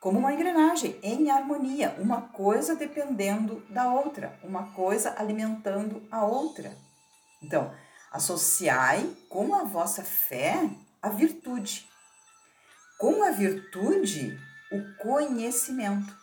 como 0.00 0.18
uma 0.18 0.32
engrenagem, 0.32 0.98
em 1.02 1.30
harmonia, 1.30 1.94
uma 1.98 2.22
coisa 2.22 2.74
dependendo 2.74 3.62
da 3.70 3.92
outra, 3.92 4.38
uma 4.42 4.72
coisa 4.72 5.14
alimentando 5.18 6.06
a 6.10 6.24
outra. 6.24 6.76
Então, 7.42 7.72
associai 8.10 9.16
com 9.28 9.54
a 9.54 9.64
vossa 9.64 10.02
fé 10.02 10.68
a 11.00 11.08
virtude. 11.08 11.88
Com 13.02 13.24
a 13.24 13.32
virtude, 13.32 14.38
o 14.70 14.94
conhecimento. 15.02 16.16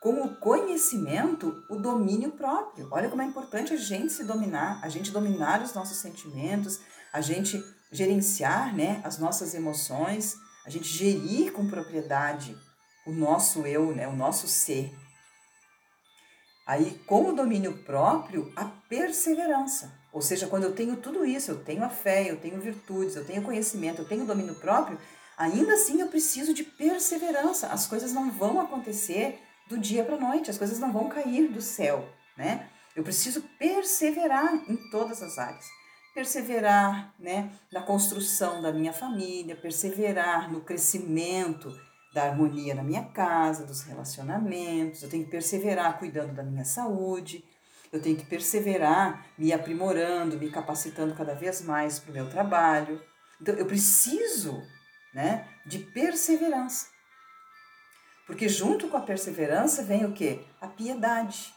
Com 0.00 0.24
o 0.24 0.34
conhecimento, 0.34 1.64
o 1.70 1.76
domínio 1.76 2.32
próprio. 2.32 2.88
Olha 2.90 3.08
como 3.08 3.22
é 3.22 3.24
importante 3.24 3.72
a 3.72 3.76
gente 3.76 4.12
se 4.12 4.24
dominar, 4.24 4.80
a 4.82 4.88
gente 4.88 5.12
dominar 5.12 5.62
os 5.62 5.72
nossos 5.72 5.98
sentimentos, 5.98 6.80
a 7.12 7.20
gente 7.20 7.64
gerenciar 7.92 8.74
né, 8.74 9.00
as 9.04 9.20
nossas 9.20 9.54
emoções, 9.54 10.34
a 10.66 10.70
gente 10.70 10.88
gerir 10.88 11.52
com 11.52 11.68
propriedade 11.68 12.58
o 13.06 13.12
nosso 13.12 13.64
eu, 13.64 13.94
né, 13.94 14.08
o 14.08 14.16
nosso 14.16 14.48
ser. 14.48 14.92
Aí, 16.66 16.98
com 17.06 17.28
o 17.28 17.32
domínio 17.32 17.78
próprio, 17.84 18.52
a 18.56 18.64
perseverança. 18.64 20.02
Ou 20.12 20.22
seja, 20.22 20.46
quando 20.46 20.62
eu 20.62 20.74
tenho 20.74 20.96
tudo 20.96 21.24
isso, 21.24 21.50
eu 21.50 21.62
tenho 21.62 21.84
a 21.84 21.88
fé, 21.88 22.30
eu 22.30 22.40
tenho 22.40 22.60
virtudes, 22.60 23.14
eu 23.16 23.24
tenho 23.24 23.42
conhecimento, 23.42 24.02
eu 24.02 24.08
tenho 24.08 24.24
domínio 24.24 24.54
próprio, 24.54 24.98
ainda 25.36 25.74
assim 25.74 26.00
eu 26.00 26.08
preciso 26.08 26.52
de 26.54 26.64
perseverança. 26.64 27.68
As 27.68 27.86
coisas 27.86 28.12
não 28.12 28.30
vão 28.30 28.60
acontecer 28.60 29.40
do 29.68 29.78
dia 29.78 30.04
para 30.04 30.16
a 30.16 30.20
noite, 30.20 30.50
as 30.50 30.58
coisas 30.58 30.78
não 30.78 30.92
vão 30.92 31.08
cair 31.08 31.48
do 31.48 31.60
céu, 31.60 32.08
né? 32.36 32.68
Eu 32.94 33.02
preciso 33.02 33.42
perseverar 33.58 34.54
em 34.68 34.76
todas 34.90 35.22
as 35.22 35.38
áreas 35.38 35.64
perseverar 36.14 37.12
né, 37.18 37.50
na 37.72 37.82
construção 37.82 38.62
da 38.62 38.72
minha 38.72 38.92
família, 38.92 39.56
perseverar 39.56 40.50
no 40.50 40.60
crescimento 40.60 41.76
da 42.14 42.26
harmonia 42.26 42.76
na 42.76 42.84
minha 42.84 43.02
casa, 43.02 43.66
dos 43.66 43.82
relacionamentos, 43.82 45.02
eu 45.02 45.08
tenho 45.08 45.24
que 45.24 45.30
perseverar 45.32 45.98
cuidando 45.98 46.32
da 46.32 46.44
minha 46.44 46.64
saúde, 46.64 47.44
eu 47.92 48.00
tenho 48.00 48.16
que 48.16 48.24
perseverar 48.24 49.26
me 49.36 49.52
aprimorando, 49.52 50.38
me 50.38 50.48
capacitando 50.48 51.14
cada 51.14 51.34
vez 51.34 51.60
mais 51.62 51.98
para 51.98 52.10
o 52.12 52.14
meu 52.14 52.30
trabalho. 52.30 53.02
Então, 53.40 53.56
eu 53.56 53.66
preciso 53.66 54.62
né, 55.14 55.48
de 55.64 55.78
perseverança. 55.78 56.88
Porque 58.26 58.48
junto 58.48 58.88
com 58.88 58.96
a 58.96 59.02
perseverança 59.02 59.82
vem 59.82 60.04
o 60.04 60.12
que? 60.12 60.44
A 60.60 60.66
piedade. 60.66 61.54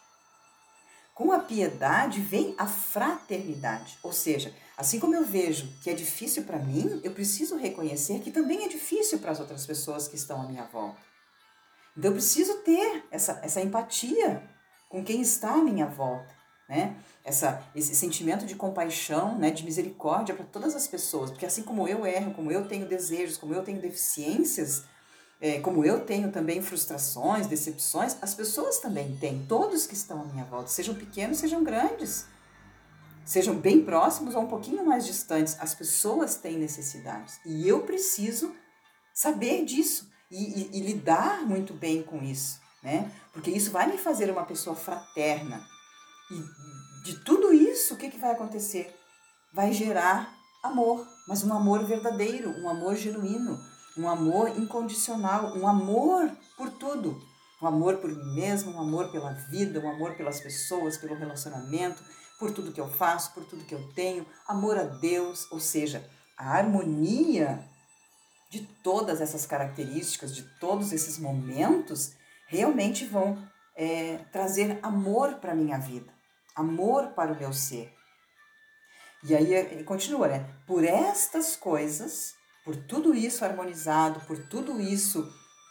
Com 1.13 1.31
a 1.31 1.39
piedade 1.39 2.21
vem 2.21 2.53
a 2.59 2.67
fraternidade, 2.67 3.97
ou 4.03 4.13
seja, 4.13 4.53
assim 4.77 4.99
como 4.99 5.15
eu 5.15 5.25
vejo 5.25 5.67
que 5.81 5.89
é 5.89 5.93
difícil 5.93 6.43
para 6.43 6.59
mim, 6.59 7.01
eu 7.03 7.11
preciso 7.11 7.57
reconhecer 7.57 8.19
que 8.19 8.29
também 8.29 8.65
é 8.65 8.67
difícil 8.67 9.17
para 9.17 9.31
as 9.31 9.39
outras 9.39 9.65
pessoas 9.65 10.07
que 10.07 10.15
estão 10.15 10.39
à 10.39 10.47
minha 10.47 10.65
volta. 10.65 11.01
Então 11.97 12.11
eu 12.11 12.15
preciso 12.15 12.59
ter 12.59 13.03
essa, 13.09 13.39
essa 13.41 13.59
empatia 13.59 14.47
com 14.87 15.03
quem 15.03 15.19
está 15.19 15.53
à 15.53 15.57
minha 15.57 15.87
volta, 15.87 16.36
né? 16.67 16.95
Essa, 17.23 17.63
esse 17.75 17.95
sentimento 17.95 18.45
de 18.45 18.55
compaixão, 18.55 19.37
né, 19.37 19.51
de 19.51 19.63
misericórdia 19.63 20.33
para 20.35 20.45
todas 20.45 20.75
as 20.75 20.87
pessoas, 20.87 21.29
porque 21.29 21.45
assim 21.45 21.63
como 21.63 21.87
eu 21.87 22.05
erro, 22.05 22.33
como 22.33 22.51
eu 22.51 22.67
tenho 22.67 22.87
desejos, 22.87 23.37
como 23.37 23.53
eu 23.53 23.63
tenho 23.63 23.81
deficiências, 23.81 24.83
é, 25.39 25.59
como 25.59 25.85
eu 25.85 26.05
tenho 26.05 26.31
também 26.31 26.61
frustrações, 26.61 27.47
decepções, 27.47 28.17
as 28.21 28.33
pessoas 28.33 28.79
também 28.79 29.15
têm, 29.17 29.45
todos 29.47 29.85
que 29.85 29.93
estão 29.93 30.21
à 30.21 30.25
minha 30.25 30.45
volta, 30.45 30.69
sejam 30.69 30.95
pequenos, 30.95 31.37
sejam 31.37 31.63
grandes, 31.63 32.25
sejam 33.23 33.55
bem 33.55 33.83
próximos 33.83 34.35
ou 34.35 34.43
um 34.43 34.47
pouquinho 34.47 34.85
mais 34.85 35.05
distantes, 35.05 35.57
as 35.59 35.75
pessoas 35.75 36.35
têm 36.35 36.57
necessidades. 36.57 37.39
E 37.45 37.67
eu 37.67 37.81
preciso 37.81 38.55
saber 39.13 39.65
disso 39.65 40.09
e, 40.31 40.61
e, 40.61 40.77
e 40.77 40.81
lidar 40.81 41.45
muito 41.45 41.73
bem 41.73 42.01
com 42.01 42.23
isso, 42.23 42.59
né? 42.81 43.11
Porque 43.33 43.51
isso 43.51 43.69
vai 43.71 43.85
me 43.91 43.97
fazer 43.97 44.31
uma 44.31 44.45
pessoa 44.45 44.75
fraterna. 44.75 45.61
E 46.29 47.03
de 47.03 47.15
tudo 47.19 47.53
isso, 47.53 47.93
o 47.93 47.97
que, 47.97 48.09
que 48.09 48.17
vai 48.17 48.31
acontecer? 48.31 48.93
Vai 49.53 49.71
gerar 49.71 50.33
amor, 50.63 51.07
mas 51.27 51.43
um 51.43 51.53
amor 51.53 51.85
verdadeiro, 51.85 52.49
um 52.61 52.69
amor 52.69 52.95
genuíno, 52.95 53.57
um 53.97 54.07
amor 54.09 54.49
incondicional, 54.57 55.57
um 55.57 55.67
amor 55.67 56.29
por 56.57 56.69
tudo. 56.71 57.19
Um 57.61 57.67
amor 57.67 57.97
por 57.97 58.11
mim 58.11 58.35
mesmo, 58.35 58.71
um 58.71 58.79
amor 58.79 59.11
pela 59.11 59.31
vida, 59.33 59.79
um 59.79 59.89
amor 59.89 60.15
pelas 60.15 60.39
pessoas, 60.39 60.97
pelo 60.97 61.15
relacionamento, 61.15 62.03
por 62.37 62.51
tudo 62.51 62.71
que 62.71 62.79
eu 62.79 62.87
faço, 62.87 63.33
por 63.33 63.45
tudo 63.45 63.65
que 63.65 63.73
eu 63.73 63.91
tenho, 63.93 64.25
amor 64.47 64.77
a 64.77 64.83
Deus, 64.83 65.51
ou 65.51 65.59
seja, 65.59 66.07
a 66.37 66.51
harmonia 66.51 67.67
de 68.49 68.61
todas 68.83 69.21
essas 69.21 69.45
características, 69.45 70.35
de 70.35 70.43
todos 70.59 70.93
esses 70.93 71.17
momentos, 71.17 72.13
realmente 72.47 73.05
vão 73.05 73.37
é, 73.75 74.19
trazer 74.31 74.79
amor 74.83 75.35
para 75.35 75.51
a 75.51 75.55
minha 75.55 75.77
vida, 75.77 76.13
amor 76.57 77.09
para 77.09 77.31
o 77.31 77.37
meu 77.37 77.53
ser. 77.53 77.93
E 79.23 79.35
aí 79.35 79.53
ele 79.53 79.83
continua, 79.83 80.27
né? 80.27 80.49
Por 80.65 80.83
estas 80.83 81.55
coisas 81.55 82.37
por 82.67 82.75
tudo 82.75 83.15
isso 83.15 83.45
harmonizado, 83.45 84.19
por 84.27 84.37
tudo 84.49 84.77
isso 84.81 85.25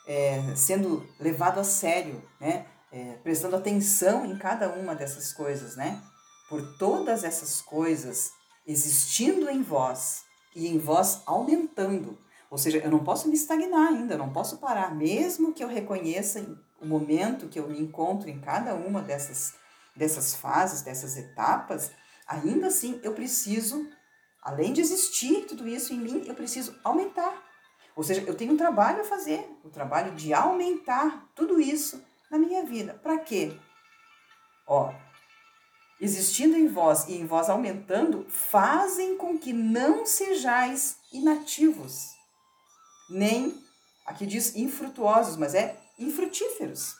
é, 0.08 0.54
sendo 0.56 1.06
levado 1.20 1.60
a 1.60 1.64
sério, 1.64 2.22
né? 2.40 2.64
É, 2.90 3.12
prestando 3.22 3.54
atenção 3.54 4.24
em 4.24 4.38
cada 4.38 4.70
uma 4.70 4.94
dessas 4.94 5.30
coisas, 5.30 5.76
né? 5.76 6.02
Por 6.48 6.78
todas 6.78 7.22
essas 7.22 7.60
coisas 7.60 8.30
existindo 8.66 9.50
em 9.50 9.62
vós 9.62 10.22
e 10.54 10.66
em 10.68 10.78
vós 10.78 11.20
aumentando. 11.26 12.18
Ou 12.50 12.56
seja, 12.56 12.78
eu 12.78 12.90
não 12.90 13.04
posso 13.04 13.28
me 13.28 13.34
estagnar 13.34 13.88
ainda, 13.88 14.14
eu 14.14 14.18
não 14.18 14.32
posso 14.32 14.56
parar, 14.56 14.94
mesmo 14.94 15.52
que 15.52 15.62
eu 15.62 15.68
reconheça 15.68 16.46
o 16.80 16.86
momento 16.86 17.48
que 17.48 17.58
eu 17.58 17.68
me 17.68 17.78
encontro 17.78 18.30
em 18.30 18.40
cada 18.40 18.74
uma 18.74 19.02
dessas, 19.02 19.52
dessas 19.96 20.34
fases, 20.34 20.82
dessas 20.82 21.16
etapas, 21.16 21.90
ainda 22.26 22.68
assim 22.68 23.00
eu 23.02 23.14
preciso 23.14 23.88
Além 24.46 24.72
de 24.72 24.80
existir 24.80 25.44
tudo 25.44 25.66
isso 25.66 25.92
em 25.92 25.98
mim, 25.98 26.22
eu 26.24 26.32
preciso 26.32 26.78
aumentar. 26.84 27.44
Ou 27.96 28.04
seja, 28.04 28.22
eu 28.28 28.34
tenho 28.36 28.52
um 28.52 28.56
trabalho 28.56 29.00
a 29.00 29.04
fazer, 29.04 29.40
o 29.64 29.66
um 29.66 29.70
trabalho 29.72 30.14
de 30.14 30.32
aumentar 30.32 31.28
tudo 31.34 31.60
isso 31.60 32.00
na 32.30 32.38
minha 32.38 32.64
vida. 32.64 32.94
Para 32.94 33.18
quê? 33.18 33.58
Ó, 34.64 34.94
existindo 36.00 36.56
em 36.56 36.68
vós 36.68 37.08
e 37.08 37.14
em 37.14 37.26
vós 37.26 37.50
aumentando, 37.50 38.24
fazem 38.28 39.16
com 39.16 39.36
que 39.36 39.52
não 39.52 40.06
sejais 40.06 40.98
inativos, 41.12 42.14
nem, 43.10 43.52
aqui 44.06 44.24
diz 44.24 44.54
infrutuosos, 44.54 45.36
mas 45.36 45.56
é 45.56 45.76
infrutíferos. 45.98 46.94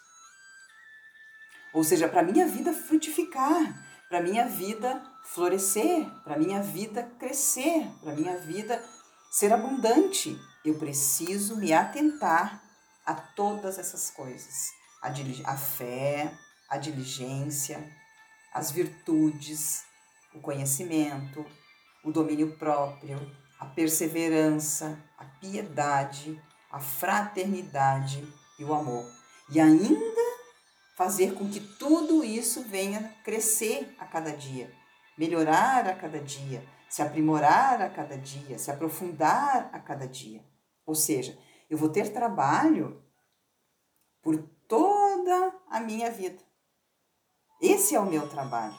Ou 1.76 1.84
seja, 1.84 2.08
para 2.08 2.22
minha 2.22 2.46
vida 2.46 2.72
frutificar, 2.72 3.86
para 4.08 4.22
minha 4.22 4.48
vida 4.48 5.02
florescer, 5.24 6.08
para 6.24 6.38
minha 6.38 6.62
vida 6.62 7.02
crescer, 7.18 7.86
para 8.00 8.14
minha 8.14 8.34
vida 8.38 8.82
ser 9.30 9.52
abundante, 9.52 10.40
eu 10.64 10.78
preciso 10.78 11.54
me 11.54 11.74
atentar 11.74 12.62
a 13.04 13.12
todas 13.12 13.78
essas 13.78 14.10
coisas. 14.10 14.70
A, 15.02 15.12
a 15.52 15.56
fé, 15.58 16.32
a 16.70 16.78
diligência, 16.78 17.86
as 18.54 18.70
virtudes, 18.70 19.84
o 20.34 20.40
conhecimento, 20.40 21.44
o 22.02 22.10
domínio 22.10 22.56
próprio, 22.56 23.20
a 23.60 23.66
perseverança, 23.66 24.98
a 25.18 25.26
piedade, 25.26 26.42
a 26.72 26.80
fraternidade 26.80 28.26
e 28.58 28.64
o 28.64 28.72
amor. 28.72 29.04
E 29.50 29.60
ainda 29.60 30.35
fazer 30.96 31.34
com 31.34 31.48
que 31.48 31.60
tudo 31.60 32.24
isso 32.24 32.62
venha 32.62 33.14
crescer 33.22 33.94
a 33.98 34.06
cada 34.06 34.34
dia, 34.34 34.74
melhorar 35.16 35.86
a 35.86 35.94
cada 35.94 36.18
dia, 36.18 36.66
se 36.88 37.02
aprimorar 37.02 37.82
a 37.82 37.90
cada 37.90 38.16
dia, 38.16 38.58
se 38.58 38.70
aprofundar 38.70 39.68
a 39.74 39.78
cada 39.78 40.08
dia. 40.08 40.42
Ou 40.86 40.94
seja, 40.94 41.38
eu 41.68 41.76
vou 41.76 41.90
ter 41.90 42.12
trabalho 42.14 43.04
por 44.22 44.38
toda 44.66 45.52
a 45.68 45.80
minha 45.80 46.10
vida. 46.10 46.42
Esse 47.60 47.94
é 47.94 48.00
o 48.00 48.06
meu 48.06 48.26
trabalho. 48.30 48.74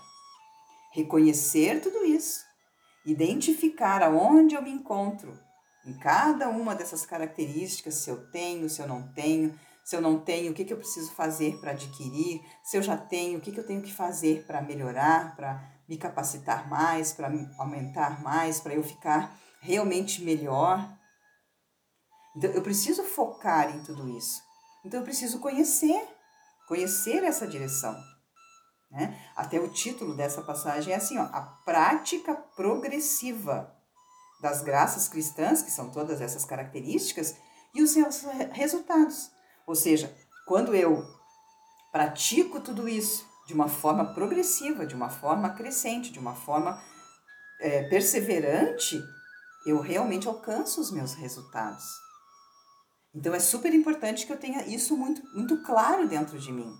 Reconhecer 0.94 1.82
tudo 1.82 2.04
isso, 2.04 2.44
identificar 3.06 4.02
aonde 4.02 4.56
eu 4.56 4.62
me 4.64 4.72
encontro 4.72 5.38
em 5.86 5.94
cada 6.00 6.50
uma 6.50 6.74
dessas 6.74 7.06
características, 7.06 7.94
se 7.96 8.10
eu 8.10 8.30
tenho, 8.32 8.68
se 8.68 8.82
eu 8.82 8.88
não 8.88 9.08
tenho, 9.14 9.58
se 9.88 9.96
eu 9.96 10.02
não 10.02 10.20
tenho, 10.20 10.52
o 10.52 10.54
que, 10.54 10.66
que 10.66 10.74
eu 10.74 10.78
preciso 10.78 11.14
fazer 11.14 11.62
para 11.62 11.72
adquirir, 11.72 12.46
se 12.62 12.76
eu 12.76 12.84
já 12.84 12.98
tenho, 12.98 13.38
o 13.38 13.42
que, 13.42 13.54
que 13.54 13.60
eu 13.62 13.66
tenho 13.66 13.82
que 13.82 13.94
fazer 13.94 14.46
para 14.46 14.62
melhorar, 14.62 15.34
para 15.34 15.64
me 15.88 15.98
capacitar 15.98 16.70
mais, 16.70 17.14
para 17.14 17.32
aumentar 17.58 18.22
mais, 18.22 18.60
para 18.60 18.74
eu 18.74 18.84
ficar 18.84 19.40
realmente 19.62 20.22
melhor. 20.22 20.86
Então, 22.36 22.52
eu 22.52 22.62
preciso 22.62 23.02
focar 23.02 23.74
em 23.74 23.82
tudo 23.82 24.10
isso. 24.10 24.42
Então, 24.84 25.00
eu 25.00 25.06
preciso 25.06 25.40
conhecer, 25.40 26.06
conhecer 26.68 27.24
essa 27.24 27.48
direção. 27.48 27.96
Né? 28.92 29.18
Até 29.38 29.58
o 29.58 29.70
título 29.70 30.18
dessa 30.18 30.42
passagem 30.42 30.92
é 30.92 30.98
assim: 30.98 31.18
ó, 31.18 31.30
a 31.32 31.42
prática 31.64 32.36
progressiva 32.36 33.74
das 34.42 34.62
graças 34.62 35.08
cristãs, 35.08 35.62
que 35.62 35.72
são 35.72 35.90
todas 35.92 36.20
essas 36.20 36.44
características, 36.44 37.38
e 37.74 37.82
os 37.82 37.92
seus 37.92 38.24
resultados. 38.52 39.37
Ou 39.68 39.76
seja, 39.76 40.16
quando 40.48 40.74
eu 40.74 41.06
pratico 41.92 42.62
tudo 42.62 42.88
isso 42.88 43.28
de 43.46 43.54
uma 43.54 43.68
forma 43.68 44.14
progressiva, 44.14 44.86
de 44.86 44.96
uma 44.96 45.10
forma 45.10 45.50
crescente, 45.50 46.12
de 46.12 46.20
uma 46.20 46.34
forma 46.34 46.82
é, 47.60 47.84
perseverante, 47.90 49.02
eu 49.66 49.82
realmente 49.82 50.28
alcanço 50.28 50.80
os 50.80 50.90
meus 50.90 51.14
resultados. 51.14 51.84
Então 53.14 53.34
é 53.34 53.40
super 53.40 53.74
importante 53.74 54.26
que 54.26 54.32
eu 54.32 54.38
tenha 54.38 54.66
isso 54.68 54.96
muito, 54.96 55.22
muito 55.36 55.62
claro 55.64 56.08
dentro 56.08 56.40
de 56.40 56.52
mim. 56.52 56.74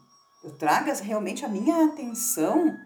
Eu 0.44 0.52
traga 0.58 0.94
realmente 0.94 1.44
a 1.44 1.50
minha 1.50 1.86
atenção 1.86 2.78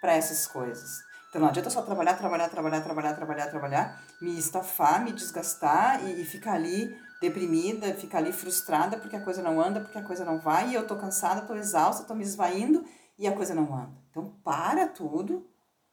para 0.00 0.14
essas 0.14 0.46
coisas. 0.46 0.90
Então 1.28 1.40
não 1.40 1.48
adianta 1.48 1.70
só 1.70 1.82
trabalhar, 1.82 2.14
trabalhar, 2.14 2.48
trabalhar, 2.48 2.80
trabalhar, 2.82 3.14
trabalhar, 3.14 3.46
trabalhar, 3.48 4.04
me 4.20 4.38
estafar, 4.38 5.02
me 5.02 5.12
desgastar 5.12 6.04
e, 6.04 6.20
e 6.20 6.24
ficar 6.24 6.52
ali 6.52 6.96
deprimida, 7.20 7.94
ficar 7.94 8.18
ali 8.18 8.32
frustrada 8.32 8.98
porque 8.98 9.16
a 9.16 9.24
coisa 9.24 9.42
não 9.42 9.60
anda, 9.60 9.80
porque 9.80 9.98
a 9.98 10.02
coisa 10.02 10.24
não 10.24 10.40
vai, 10.40 10.70
e 10.70 10.74
eu 10.74 10.86
tô 10.86 10.96
cansada, 10.96 11.46
tô 11.46 11.54
exausta, 11.54 12.04
tô 12.04 12.14
me 12.14 12.22
esvaindo 12.22 12.84
e 13.18 13.26
a 13.26 13.34
coisa 13.34 13.54
não 13.54 13.74
anda. 13.74 13.96
Então 14.10 14.34
para 14.44 14.88
tudo 14.88 15.48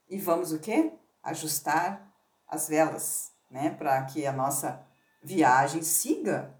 e 0.09 0.17
vamos 0.17 0.51
o 0.51 0.59
quê? 0.59 0.93
Ajustar 1.23 2.11
as 2.47 2.67
velas, 2.67 3.31
né, 3.49 3.69
para 3.71 4.03
que 4.05 4.25
a 4.25 4.31
nossa 4.31 4.85
viagem 5.23 5.81
siga 5.83 6.53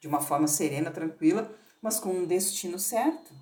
de 0.00 0.06
uma 0.06 0.20
forma 0.20 0.46
serena, 0.46 0.90
tranquila, 0.90 1.50
mas 1.80 1.98
com 1.98 2.10
um 2.10 2.26
destino 2.26 2.78
certo. 2.78 3.32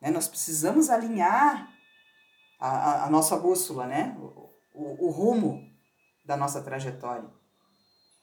Né? 0.00 0.10
Nós 0.10 0.28
precisamos 0.28 0.88
alinhar 0.88 1.68
a, 2.58 2.68
a, 2.68 3.04
a 3.06 3.10
nossa 3.10 3.36
bússola, 3.36 3.86
né? 3.86 4.16
O, 4.18 4.50
o, 4.74 5.06
o 5.06 5.10
rumo 5.10 5.60
da 6.24 6.36
nossa 6.36 6.62
trajetória. 6.62 7.28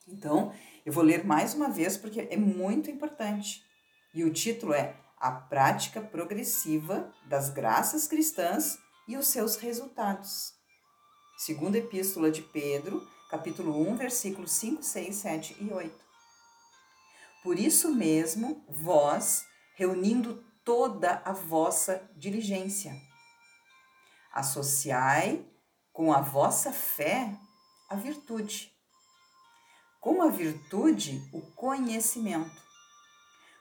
Então, 0.07 0.53
eu 0.85 0.91
vou 0.91 1.03
ler 1.03 1.25
mais 1.25 1.53
uma 1.53 1.69
vez 1.69 1.97
porque 1.97 2.27
é 2.29 2.37
muito 2.37 2.91
importante. 2.91 3.63
E 4.13 4.23
o 4.23 4.33
título 4.33 4.73
é 4.73 4.95
A 5.17 5.31
Prática 5.31 6.01
Progressiva 6.01 7.13
das 7.25 7.49
Graças 7.49 8.07
Cristãs 8.07 8.77
e 9.07 9.17
os 9.17 9.27
seus 9.27 9.55
Resultados. 9.55 10.53
Segunda 11.37 11.77
Epístola 11.77 12.29
de 12.29 12.41
Pedro, 12.41 13.05
capítulo 13.29 13.81
1, 13.89 13.95
versículos 13.95 14.51
5, 14.51 14.83
6, 14.83 15.15
7 15.15 15.57
e 15.59 15.73
8. 15.73 16.03
Por 17.41 17.59
isso 17.59 17.93
mesmo, 17.93 18.65
vós, 18.69 19.45
reunindo 19.75 20.43
toda 20.63 21.21
a 21.25 21.33
vossa 21.33 22.09
diligência, 22.15 22.93
Associai 24.33 25.45
com 25.91 26.11
a 26.11 26.19
vossa 26.19 26.73
fé 26.73 27.31
a 27.87 27.95
virtude. 27.95 28.72
Com 30.03 30.21
a 30.21 30.27
virtude, 30.27 31.23
o 31.31 31.39
conhecimento. 31.55 32.61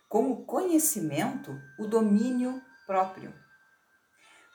Com 0.09 0.33
o 0.33 0.44
conhecimento, 0.44 1.57
o 1.78 1.87
domínio 1.87 2.61
próprio. 2.85 3.33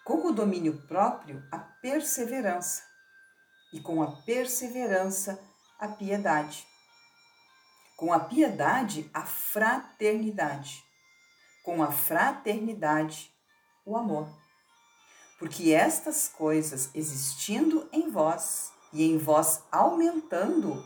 Com 0.03 0.27
o 0.27 0.33
domínio 0.33 0.85
próprio, 0.85 1.41
a 1.49 1.57
perseverança. 1.57 2.83
E 3.71 3.79
com 3.79 4.03
a 4.03 4.11
perseverança, 4.23 5.39
a 5.79 5.87
piedade. 5.87 6.67
Com 7.95 8.11
a 8.11 8.19
piedade, 8.19 9.09
a 9.13 9.21
fraternidade. 9.21 10.83
Com 11.63 11.81
a 11.81 11.89
fraternidade, 11.89 13.31
o 13.85 13.95
amor 13.95 14.27
porque 15.37 15.71
estas 15.71 16.27
coisas 16.27 16.89
existindo 16.93 17.87
em 17.91 18.09
vós 18.09 18.71
e 18.91 19.03
em 19.03 19.17
vós 19.17 19.63
aumentando, 19.71 20.83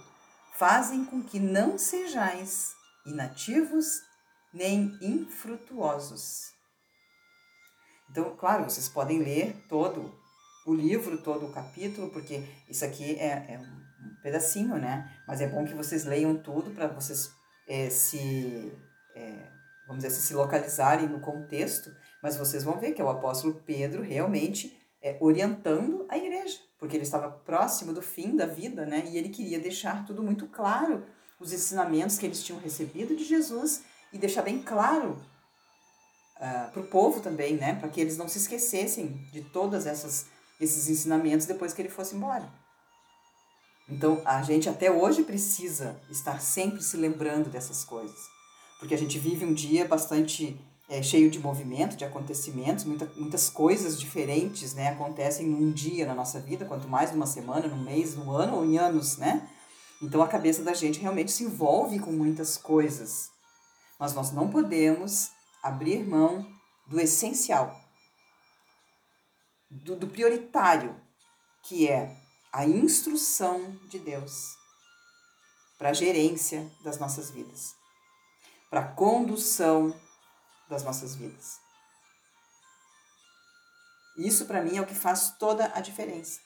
fazem 0.62 1.04
com 1.04 1.24
que 1.24 1.40
não 1.40 1.76
sejais 1.76 2.76
inativos 3.04 4.04
nem 4.54 4.96
infrutuosos. 5.02 6.52
Então, 8.08 8.36
claro, 8.38 8.66
vocês 8.66 8.88
podem 8.88 9.24
ler 9.24 9.56
todo 9.68 10.14
o 10.68 10.76
livro, 10.76 11.18
todo 11.24 11.48
o 11.48 11.52
capítulo, 11.52 12.12
porque 12.12 12.44
isso 12.70 12.86
aqui 12.86 13.16
é, 13.16 13.56
é 13.56 13.60
um 13.60 14.22
pedacinho, 14.22 14.78
né? 14.78 15.12
Mas 15.28 15.42
é 15.42 15.48
bom 15.48 15.66
que 15.66 15.74
vocês 15.74 16.06
leiam 16.06 16.38
tudo 16.38 16.70
para 16.76 16.86
vocês 16.86 17.32
é, 17.68 17.90
se, 17.90 18.72
é, 19.16 19.50
vamos 19.88 20.04
dizer, 20.04 20.16
se 20.16 20.36
localizarem 20.36 21.10
no 21.10 21.22
contexto 21.22 21.92
mas 22.22 22.38
vocês 22.38 22.64
vão 22.64 22.80
ver 22.80 22.92
que 22.92 23.02
é 23.02 23.04
o 23.04 23.10
apóstolo 23.10 23.64
Pedro 23.66 24.04
realmente 24.04 24.80
é, 25.02 25.18
orientando 25.20 26.06
a 26.08 26.16
igreja, 26.18 26.60
porque 26.82 26.98
ele 26.98 27.04
estava 27.04 27.30
próximo 27.30 27.94
do 27.94 28.02
fim 28.02 28.36
da 28.36 28.48
vida, 28.48 28.88
né? 28.88 29.04
E 29.08 29.16
ele 29.16 29.30
queria 29.30 29.60
deixar 29.60 30.04
tudo 30.04 30.24
muito 30.24 30.48
claro, 30.48 31.06
os 31.40 31.54
ensinamentos 31.54 32.18
que 32.18 32.26
eles 32.26 32.44
tinham 32.44 32.60
recebido 32.60 33.16
de 33.16 33.24
Jesus 33.24 33.84
e 34.12 34.18
deixar 34.18 34.42
bem 34.42 34.64
claro 34.64 35.12
uh, 35.12 35.18
ah, 36.40 36.70
para 36.74 36.82
o 36.82 36.88
povo 36.88 37.22
também, 37.22 37.56
né? 37.56 37.76
Para 37.76 37.88
que 37.88 38.02
eles 38.02 38.18
não 38.18 38.28
se 38.28 38.40
esquecessem 38.40 39.10
de 39.32 39.44
todas 39.44 39.86
essas 39.86 40.26
esses 40.60 40.90
ensinamentos 40.90 41.46
depois 41.46 41.72
que 41.72 41.84
ele 41.84 41.90
fosse 41.90 42.16
embora. 42.16 42.52
Então, 43.88 44.20
a 44.26 44.42
gente 44.42 44.68
até 44.68 44.92
hoje 44.92 45.24
precisa 45.24 46.00
estar 46.10 46.42
sempre 46.42 46.82
se 46.82 46.98
lembrando 46.98 47.50
dessas 47.50 47.84
coisas, 47.84 48.20
porque 48.80 48.96
a 48.96 48.98
gente 48.98 49.20
vive 49.20 49.46
um 49.46 49.54
dia 49.54 49.88
bastante 49.88 50.60
é, 50.92 51.02
cheio 51.02 51.32
de 51.32 51.40
movimento, 51.40 51.96
de 51.96 52.04
acontecimentos, 52.04 52.84
muita, 52.84 53.10
muitas 53.16 53.50
coisas 53.50 53.98
diferentes 53.98 54.74
né, 54.74 54.90
acontecem 54.90 55.48
num 55.48 55.72
dia 55.72 56.06
na 56.06 56.14
nossa 56.14 56.38
vida, 56.42 56.66
quanto 56.66 56.86
mais 56.86 57.14
numa 57.14 57.26
semana, 57.26 57.70
num 57.70 57.82
mês, 57.82 58.14
num 58.14 58.30
ano 58.30 58.58
ou 58.58 58.66
em 58.66 58.78
anos, 58.78 59.16
né? 59.18 59.50
Então 60.02 60.22
a 60.22 60.28
cabeça 60.28 60.64
da 60.64 60.74
gente 60.74 61.00
realmente 61.00 61.32
se 61.32 61.46
envolve 61.46 61.98
com 61.98 62.12
muitas 62.12 62.58
coisas. 62.58 63.30
Mas 63.98 64.14
nós 64.14 64.34
não 64.34 64.50
podemos 64.50 65.32
abrir 65.64 66.06
mão 66.06 66.46
do 66.86 67.00
essencial, 67.00 67.74
do, 69.70 69.96
do 69.96 70.08
prioritário, 70.08 70.94
que 71.64 71.88
é 71.88 72.18
a 72.52 72.66
instrução 72.66 73.78
de 73.88 73.98
Deus 73.98 74.58
para 75.78 75.92
a 75.92 75.94
gerência 75.94 76.70
das 76.84 77.00
nossas 77.00 77.32
vidas, 77.32 77.76
para 78.70 78.82
a 78.82 78.88
condução 78.88 79.96
das 80.72 80.84
nossas 80.84 81.14
vidas. 81.16 81.60
Isso 84.18 84.46
para 84.46 84.62
mim 84.62 84.78
é 84.78 84.82
o 84.82 84.86
que 84.86 84.96
faz 84.96 85.36
toda 85.38 85.70
a 85.76 85.82
diferença. 85.82 86.40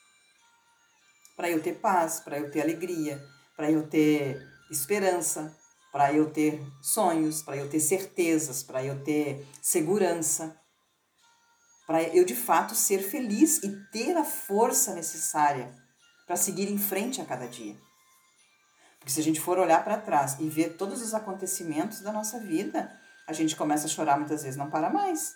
Para 1.35 1.49
eu 1.49 1.61
ter 1.61 1.75
paz, 1.75 2.19
para 2.19 2.39
eu 2.39 2.49
ter 2.49 2.61
alegria, 2.61 3.23
para 3.55 3.69
eu 3.69 3.87
ter 3.87 4.41
esperança, 4.71 5.55
para 5.91 6.11
eu 6.11 6.31
ter 6.31 6.59
sonhos, 6.81 7.43
para 7.43 7.55
eu 7.55 7.69
ter 7.69 7.79
certezas, 7.79 8.63
para 8.63 8.83
eu 8.83 9.03
ter 9.03 9.47
segurança, 9.61 10.59
para 11.85 12.01
eu 12.01 12.25
de 12.25 12.35
fato 12.35 12.73
ser 12.73 12.99
feliz 12.99 13.63
e 13.63 13.69
ter 13.91 14.17
a 14.17 14.25
força 14.25 14.95
necessária 14.95 15.73
para 16.25 16.35
seguir 16.35 16.71
em 16.71 16.79
frente 16.79 17.21
a 17.21 17.25
cada 17.25 17.47
dia. 17.47 17.77
Porque 18.97 19.11
se 19.11 19.19
a 19.19 19.23
gente 19.23 19.39
for 19.39 19.59
olhar 19.59 19.83
para 19.83 20.01
trás 20.01 20.37
e 20.39 20.49
ver 20.49 20.77
todos 20.77 21.01
os 21.01 21.13
acontecimentos 21.13 21.99
da 22.01 22.11
nossa 22.11 22.39
vida, 22.39 23.04
a 23.27 23.33
gente 23.33 23.55
começa 23.55 23.85
a 23.85 23.89
chorar 23.89 24.17
muitas 24.17 24.43
vezes, 24.43 24.57
não 24.57 24.69
para 24.69 24.89
mais. 24.89 25.35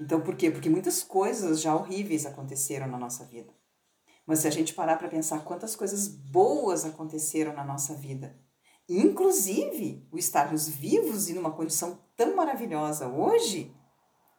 Então, 0.00 0.20
por 0.20 0.36
quê? 0.36 0.50
Porque 0.50 0.68
muitas 0.68 1.02
coisas 1.02 1.60
já 1.60 1.74
horríveis 1.74 2.26
aconteceram 2.26 2.86
na 2.86 2.98
nossa 2.98 3.24
vida. 3.24 3.52
Mas 4.26 4.40
se 4.40 4.48
a 4.48 4.50
gente 4.50 4.74
parar 4.74 4.96
para 4.96 5.08
pensar 5.08 5.44
quantas 5.44 5.74
coisas 5.74 6.08
boas 6.08 6.84
aconteceram 6.84 7.52
na 7.52 7.64
nossa 7.64 7.94
vida, 7.94 8.36
inclusive 8.88 10.06
o 10.12 10.18
estarmos 10.18 10.68
vivos 10.68 11.28
e 11.28 11.34
numa 11.34 11.50
condição 11.50 11.98
tão 12.16 12.36
maravilhosa 12.36 13.08
hoje, 13.08 13.74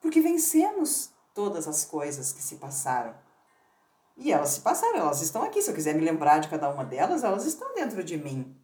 porque 0.01 0.21
vencemos 0.21 1.12
todas 1.34 1.67
as 1.67 1.86
coisas 1.86 2.32
que 2.32 2.41
se 2.41 2.56
passaram. 2.58 3.15
E 4.15 4.32
elas 4.32 4.49
se 4.49 4.62
passaram, 4.62 4.99
elas 4.99 5.21
estão 5.21 5.43
aqui. 5.43 5.62
Se 5.62 5.71
eu 5.71 5.75
quiser 5.75 5.95
me 5.95 6.06
lembrar 6.06 6.39
de 6.39 6.47
cada 6.47 6.69
uma 6.69 6.86
delas, 6.86 7.23
elas 7.23 7.45
estão 7.45 7.73
dentro 7.73 8.03
de 8.03 8.17
mim. 8.17 8.56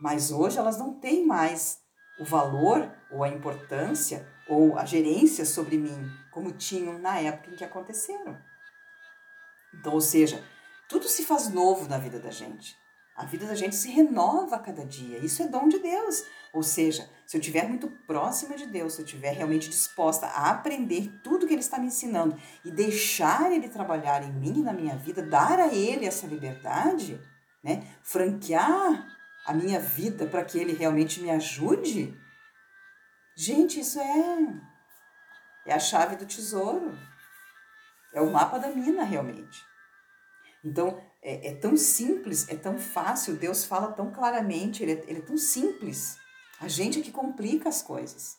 Mas 0.00 0.30
hoje 0.30 0.58
elas 0.58 0.76
não 0.76 0.94
têm 0.94 1.24
mais 1.24 1.78
o 2.18 2.24
valor 2.24 2.90
ou 3.10 3.22
a 3.22 3.28
importância 3.28 4.26
ou 4.48 4.78
a 4.78 4.84
gerência 4.84 5.44
sobre 5.44 5.76
mim 5.76 6.10
como 6.30 6.52
tinham 6.52 6.98
na 6.98 7.18
época 7.18 7.50
em 7.50 7.56
que 7.56 7.64
aconteceram. 7.64 8.36
Então, 9.74 9.92
ou 9.94 10.00
seja, 10.00 10.42
tudo 10.88 11.08
se 11.08 11.24
faz 11.24 11.48
novo 11.48 11.88
na 11.88 11.98
vida 11.98 12.18
da 12.18 12.30
gente. 12.30 12.76
A 13.16 13.24
vida 13.24 13.46
da 13.46 13.54
gente 13.54 13.74
se 13.74 13.88
renova 13.90 14.56
a 14.56 14.58
cada 14.58 14.84
dia. 14.84 15.18
Isso 15.18 15.42
é 15.42 15.48
dom 15.48 15.68
de 15.68 15.78
Deus. 15.78 16.22
Ou 16.52 16.62
seja, 16.62 17.08
se 17.26 17.36
eu 17.36 17.40
estiver 17.40 17.66
muito 17.66 17.88
próxima 18.06 18.54
de 18.56 18.66
Deus, 18.66 18.92
se 18.92 19.00
eu 19.00 19.04
estiver 19.06 19.32
realmente 19.32 19.70
disposta 19.70 20.26
a 20.26 20.50
aprender 20.50 21.10
tudo 21.22 21.46
que 21.46 21.54
Ele 21.54 21.60
está 21.60 21.78
me 21.78 21.86
ensinando 21.86 22.38
e 22.62 22.70
deixar 22.70 23.50
Ele 23.50 23.68
trabalhar 23.68 24.22
em 24.22 24.32
mim 24.32 24.58
e 24.58 24.62
na 24.62 24.74
minha 24.74 24.96
vida, 24.96 25.22
dar 25.22 25.58
a 25.58 25.74
Ele 25.74 26.04
essa 26.04 26.26
liberdade, 26.26 27.18
né? 27.64 27.86
franquear 28.02 29.15
a 29.46 29.54
minha 29.54 29.78
vida 29.78 30.26
para 30.26 30.44
que 30.44 30.58
Ele 30.58 30.72
realmente 30.72 31.20
me 31.20 31.30
ajude, 31.30 32.18
gente, 33.36 33.78
isso 33.78 34.00
é, 34.00 34.60
é 35.66 35.72
a 35.72 35.78
chave 35.78 36.16
do 36.16 36.26
tesouro. 36.26 36.98
É 38.12 38.20
o 38.20 38.30
mapa 38.30 38.58
da 38.58 38.68
mina, 38.68 39.04
realmente. 39.04 39.64
Então, 40.64 41.00
é, 41.22 41.50
é, 41.50 41.54
tão 41.54 41.76
simples, 41.76 42.48
é 42.48 42.56
tão 42.56 42.78
fácil, 42.78 43.36
Deus 43.36 43.64
fala 43.64 43.92
tão 43.92 44.10
claramente, 44.10 44.82
ele 44.82 44.92
é, 44.92 45.04
ele 45.06 45.18
é 45.20 45.22
tão 45.22 45.36
simples. 45.36 46.16
A 46.60 46.66
gente 46.66 46.98
é 46.98 47.02
que 47.02 47.12
complica 47.12 47.68
as 47.68 47.82
coisas. 47.82 48.36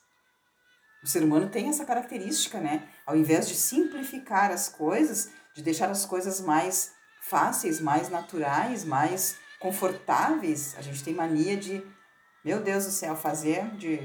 O 1.03 1.07
ser 1.07 1.23
humano 1.23 1.49
tem 1.49 1.69
essa 1.69 1.85
característica, 1.85 2.59
né? 2.59 2.89
Ao 3.05 3.15
invés 3.15 3.47
de 3.47 3.55
simplificar 3.55 4.51
as 4.51 4.67
coisas, 4.67 5.31
de 5.53 5.61
deixar 5.61 5.89
as 5.89 6.05
coisas 6.05 6.41
mais 6.41 6.91
fáceis, 7.21 7.79
mais 7.79 8.09
naturais, 8.09 8.83
mais 8.83 9.37
confortáveis, 9.59 10.75
a 10.77 10.81
gente 10.81 11.03
tem 11.03 11.13
mania 11.13 11.57
de, 11.57 11.85
meu 12.43 12.61
Deus 12.61 12.85
do 12.85 12.91
céu, 12.91 13.15
fazer 13.15 13.69
de 13.75 13.99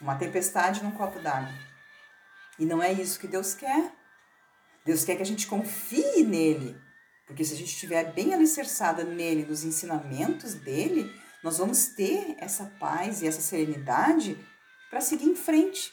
uma 0.00 0.16
tempestade 0.16 0.82
num 0.82 0.90
copo 0.92 1.18
d'água. 1.20 1.52
E 2.58 2.64
não 2.64 2.82
é 2.82 2.92
isso 2.92 3.18
que 3.18 3.26
Deus 3.26 3.54
quer. 3.54 3.92
Deus 4.84 5.04
quer 5.04 5.16
que 5.16 5.22
a 5.22 5.26
gente 5.26 5.46
confie 5.46 6.24
nele. 6.24 6.80
Porque 7.26 7.44
se 7.44 7.54
a 7.54 7.56
gente 7.56 7.72
estiver 7.72 8.12
bem 8.12 8.34
alicerçada 8.34 9.04
nele, 9.04 9.46
nos 9.46 9.64
ensinamentos 9.64 10.54
dele, 10.54 11.10
nós 11.42 11.58
vamos 11.58 11.86
ter 11.86 12.36
essa 12.38 12.66
paz 12.78 13.22
e 13.22 13.26
essa 13.26 13.40
serenidade 13.40 14.38
para 14.90 15.00
seguir 15.00 15.26
em 15.26 15.36
frente. 15.36 15.92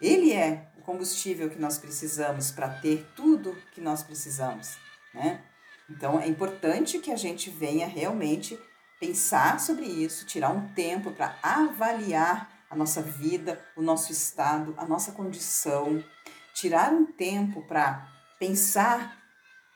Ele 0.00 0.32
é 0.32 0.70
o 0.76 0.82
combustível 0.82 1.50
que 1.50 1.58
nós 1.58 1.78
precisamos 1.78 2.50
para 2.50 2.68
ter 2.80 3.06
tudo 3.14 3.56
que 3.72 3.80
nós 3.80 4.02
precisamos, 4.02 4.76
né? 5.14 5.44
Então 5.88 6.20
é 6.20 6.28
importante 6.28 6.98
que 6.98 7.10
a 7.10 7.16
gente 7.16 7.50
venha 7.50 7.86
realmente 7.86 8.58
pensar 9.00 9.58
sobre 9.60 9.86
isso, 9.86 10.26
tirar 10.26 10.50
um 10.50 10.68
tempo 10.74 11.12
para 11.12 11.38
avaliar 11.42 12.50
a 12.68 12.76
nossa 12.76 13.00
vida, 13.00 13.64
o 13.76 13.82
nosso 13.82 14.12
estado, 14.12 14.74
a 14.76 14.84
nossa 14.84 15.12
condição, 15.12 16.04
tirar 16.52 16.92
um 16.92 17.06
tempo 17.06 17.62
para 17.62 18.06
pensar 18.38 19.16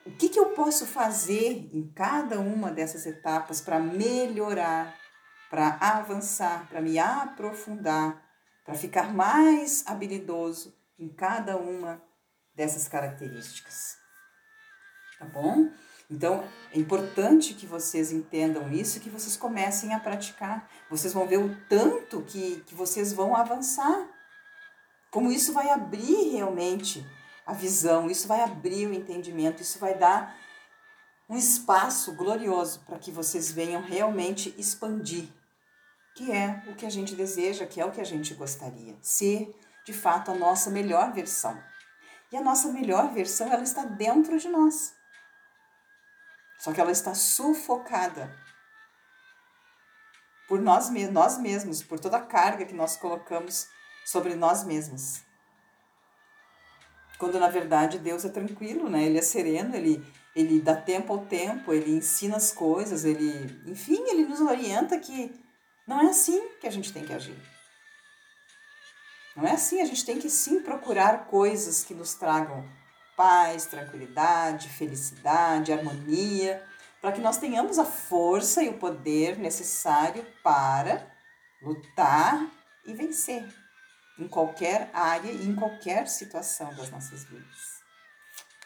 o 0.04 0.10
que, 0.10 0.28
que 0.28 0.38
eu 0.38 0.50
posso 0.50 0.86
fazer 0.86 1.70
em 1.72 1.88
cada 1.92 2.40
uma 2.40 2.70
dessas 2.70 3.06
etapas 3.06 3.60
para 3.60 3.78
melhorar, 3.78 4.94
para 5.48 5.78
avançar, 5.80 6.68
para 6.68 6.80
me 6.80 6.98
aprofundar, 6.98 8.20
para 8.64 8.74
ficar 8.74 9.12
mais 9.14 9.84
habilidoso 9.86 10.76
em 10.98 11.08
cada 11.08 11.56
uma 11.56 12.02
dessas 12.54 12.88
características. 12.88 13.96
Tá 15.18 15.24
bom? 15.26 15.70
Então, 16.12 16.44
é 16.70 16.78
importante 16.78 17.54
que 17.54 17.66
vocês 17.66 18.12
entendam 18.12 18.70
isso 18.70 19.00
que 19.00 19.08
vocês 19.08 19.34
comecem 19.34 19.94
a 19.94 19.98
praticar. 19.98 20.68
Vocês 20.90 21.14
vão 21.14 21.26
ver 21.26 21.38
o 21.38 21.56
tanto 21.70 22.20
que, 22.22 22.62
que 22.66 22.74
vocês 22.74 23.14
vão 23.14 23.34
avançar. 23.34 24.06
Como 25.10 25.32
isso 25.32 25.54
vai 25.54 25.70
abrir 25.70 26.30
realmente 26.32 27.04
a 27.46 27.54
visão, 27.54 28.10
isso 28.10 28.28
vai 28.28 28.42
abrir 28.42 28.86
o 28.86 28.92
entendimento, 28.92 29.62
isso 29.62 29.78
vai 29.78 29.94
dar 29.94 30.36
um 31.28 31.36
espaço 31.36 32.12
glorioso 32.12 32.80
para 32.80 32.98
que 32.98 33.10
vocês 33.10 33.50
venham 33.50 33.80
realmente 33.80 34.54
expandir, 34.58 35.28
que 36.14 36.30
é 36.30 36.62
o 36.68 36.74
que 36.74 36.84
a 36.84 36.90
gente 36.90 37.14
deseja, 37.14 37.66
que 37.66 37.80
é 37.80 37.86
o 37.86 37.90
que 37.90 38.00
a 38.02 38.04
gente 38.04 38.34
gostaria, 38.34 38.94
ser 39.00 39.54
de 39.84 39.94
fato 39.94 40.30
a 40.30 40.34
nossa 40.34 40.70
melhor 40.70 41.12
versão. 41.12 41.58
E 42.30 42.36
a 42.36 42.42
nossa 42.42 42.70
melhor 42.70 43.12
versão, 43.12 43.50
ela 43.50 43.62
está 43.62 43.84
dentro 43.84 44.38
de 44.38 44.48
nós. 44.48 44.94
Só 46.62 46.72
que 46.72 46.80
ela 46.80 46.92
está 46.92 47.12
sufocada 47.12 48.32
por 50.46 50.60
nós, 50.60 50.88
nós 51.10 51.36
mesmos, 51.36 51.82
por 51.82 51.98
toda 51.98 52.18
a 52.18 52.24
carga 52.24 52.64
que 52.64 52.72
nós 52.72 52.96
colocamos 52.96 53.66
sobre 54.04 54.36
nós 54.36 54.62
mesmos. 54.62 55.22
Quando 57.18 57.40
na 57.40 57.48
verdade 57.48 57.98
Deus 57.98 58.24
é 58.24 58.28
tranquilo, 58.28 58.88
né? 58.88 59.02
Ele 59.02 59.18
é 59.18 59.22
sereno, 59.22 59.74
ele, 59.74 60.06
ele 60.36 60.60
dá 60.60 60.76
tempo 60.76 61.12
ao 61.12 61.26
tempo, 61.26 61.72
ele 61.72 61.96
ensina 61.96 62.36
as 62.36 62.52
coisas, 62.52 63.04
ele, 63.04 63.60
enfim, 63.66 64.00
ele 64.08 64.24
nos 64.24 64.40
orienta 64.40 65.00
que 65.00 65.34
não 65.84 66.00
é 66.00 66.10
assim 66.10 66.46
que 66.60 66.68
a 66.68 66.70
gente 66.70 66.92
tem 66.92 67.04
que 67.04 67.12
agir. 67.12 67.36
Não 69.34 69.44
é 69.44 69.50
assim, 69.50 69.80
a 69.80 69.84
gente 69.84 70.04
tem 70.04 70.20
que 70.20 70.30
sim 70.30 70.62
procurar 70.62 71.26
coisas 71.26 71.82
que 71.82 71.92
nos 71.92 72.14
tragam 72.14 72.64
paz, 73.16 73.66
tranquilidade, 73.66 74.68
felicidade, 74.68 75.72
harmonia, 75.72 76.62
para 77.00 77.12
que 77.12 77.20
nós 77.20 77.38
tenhamos 77.38 77.78
a 77.78 77.84
força 77.84 78.62
e 78.62 78.68
o 78.68 78.78
poder 78.78 79.38
necessário 79.38 80.24
para 80.42 81.06
lutar 81.60 82.46
e 82.86 82.92
vencer 82.92 83.44
em 84.18 84.28
qualquer 84.28 84.90
área 84.92 85.30
e 85.30 85.46
em 85.46 85.54
qualquer 85.54 86.08
situação 86.08 86.74
das 86.74 86.90
nossas 86.90 87.24
vidas. 87.24 87.82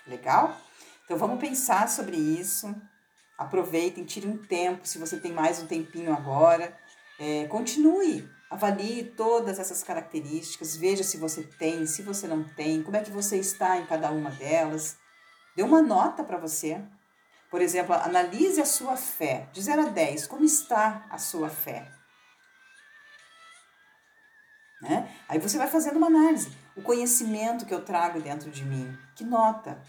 Legal? 0.06 0.60
Então 1.04 1.16
vamos 1.16 1.40
pensar 1.40 1.88
sobre 1.88 2.16
isso. 2.16 2.74
Aproveitem, 3.38 4.04
tire 4.04 4.26
um 4.26 4.38
tempo, 4.38 4.86
se 4.86 4.98
você 4.98 5.18
tem 5.18 5.32
mais 5.32 5.60
um 5.60 5.66
tempinho 5.66 6.12
agora. 6.12 6.76
É, 7.18 7.46
continue, 7.46 8.28
avalie 8.50 9.04
todas 9.04 9.58
essas 9.58 9.82
características, 9.82 10.76
veja 10.76 11.02
se 11.02 11.16
você 11.16 11.42
tem, 11.42 11.86
se 11.86 12.02
você 12.02 12.26
não 12.26 12.44
tem, 12.44 12.82
como 12.82 12.96
é 12.96 13.02
que 13.02 13.10
você 13.10 13.38
está 13.38 13.76
em 13.76 13.86
cada 13.86 14.10
uma 14.10 14.30
delas. 14.30 14.96
Dê 15.54 15.62
uma 15.62 15.82
nota 15.82 16.22
para 16.22 16.38
você. 16.38 16.82
Por 17.50 17.60
exemplo, 17.60 17.94
analise 17.94 18.60
a 18.60 18.66
sua 18.66 18.96
fé. 18.96 19.48
De 19.52 19.62
0 19.62 19.82
a 19.82 19.88
10, 19.88 20.26
como 20.26 20.44
está 20.44 21.06
a 21.10 21.18
sua 21.18 21.48
fé? 21.48 21.90
Né? 24.82 25.10
Aí 25.28 25.38
você 25.38 25.56
vai 25.56 25.68
fazendo 25.68 25.96
uma 25.96 26.08
análise. 26.08 26.52
O 26.76 26.82
conhecimento 26.82 27.64
que 27.64 27.72
eu 27.72 27.84
trago 27.84 28.20
dentro 28.20 28.50
de 28.50 28.64
mim, 28.64 28.96
que 29.14 29.24
nota 29.24 29.80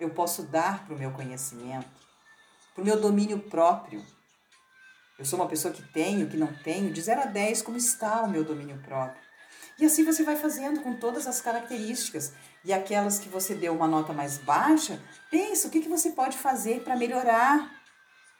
eu 0.00 0.10
posso 0.10 0.42
dar 0.42 0.84
para 0.84 0.94
o 0.94 0.98
meu 0.98 1.12
conhecimento, 1.12 1.86
para 2.74 2.82
o 2.82 2.84
meu 2.84 3.00
domínio 3.00 3.38
próprio? 3.38 4.04
Eu 5.22 5.26
sou 5.26 5.38
uma 5.38 5.46
pessoa 5.46 5.72
que 5.72 5.84
tenho, 5.84 6.28
que 6.28 6.36
não 6.36 6.52
tenho, 6.52 6.92
de 6.92 7.00
0 7.00 7.20
a 7.20 7.24
10, 7.26 7.62
como 7.62 7.76
está 7.76 8.22
o 8.22 8.28
meu 8.28 8.42
domínio 8.42 8.76
próprio? 8.78 9.22
E 9.78 9.84
assim 9.84 10.04
você 10.04 10.24
vai 10.24 10.34
fazendo 10.34 10.80
com 10.80 10.96
todas 10.96 11.28
as 11.28 11.40
características. 11.40 12.32
E 12.64 12.72
aquelas 12.72 13.20
que 13.20 13.28
você 13.28 13.54
deu 13.54 13.72
uma 13.72 13.86
nota 13.86 14.12
mais 14.12 14.38
baixa, 14.38 15.00
pensa 15.30 15.68
o 15.68 15.70
que, 15.70 15.80
que 15.80 15.88
você 15.88 16.10
pode 16.10 16.36
fazer 16.36 16.82
para 16.82 16.96
melhorar 16.96 17.70